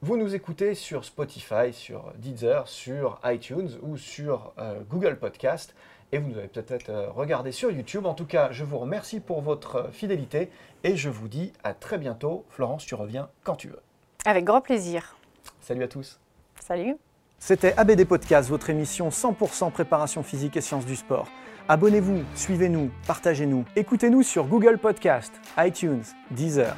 [0.00, 5.74] Vous nous écoutez sur Spotify, sur Deezer, sur iTunes ou sur euh, Google Podcast.
[6.12, 8.06] Et vous nous avez peut-être euh, regardé sur YouTube.
[8.06, 10.50] En tout cas, je vous remercie pour votre fidélité
[10.84, 12.44] et je vous dis à très bientôt.
[12.50, 13.80] Florence, tu reviens quand tu veux.
[14.24, 15.16] Avec grand plaisir.
[15.60, 16.20] Salut à tous.
[16.60, 16.96] Salut.
[17.38, 21.28] C'était ABD Podcast, votre émission 100% préparation physique et sciences du sport.
[21.68, 23.64] Abonnez-vous, suivez-nous, partagez-nous.
[23.76, 26.74] Écoutez-nous sur Google Podcast, iTunes, Deezer,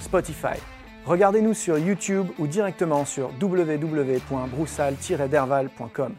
[0.00, 0.58] Spotify.
[1.04, 6.14] Regardez-nous sur YouTube ou directement sur www.broussal-derval.com.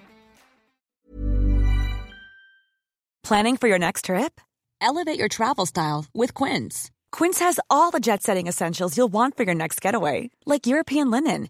[3.23, 4.39] Planning for your next trip?
[4.81, 6.89] Elevate your travel style with Quince.
[7.11, 11.49] Quince has all the jet-setting essentials you'll want for your next getaway, like European linen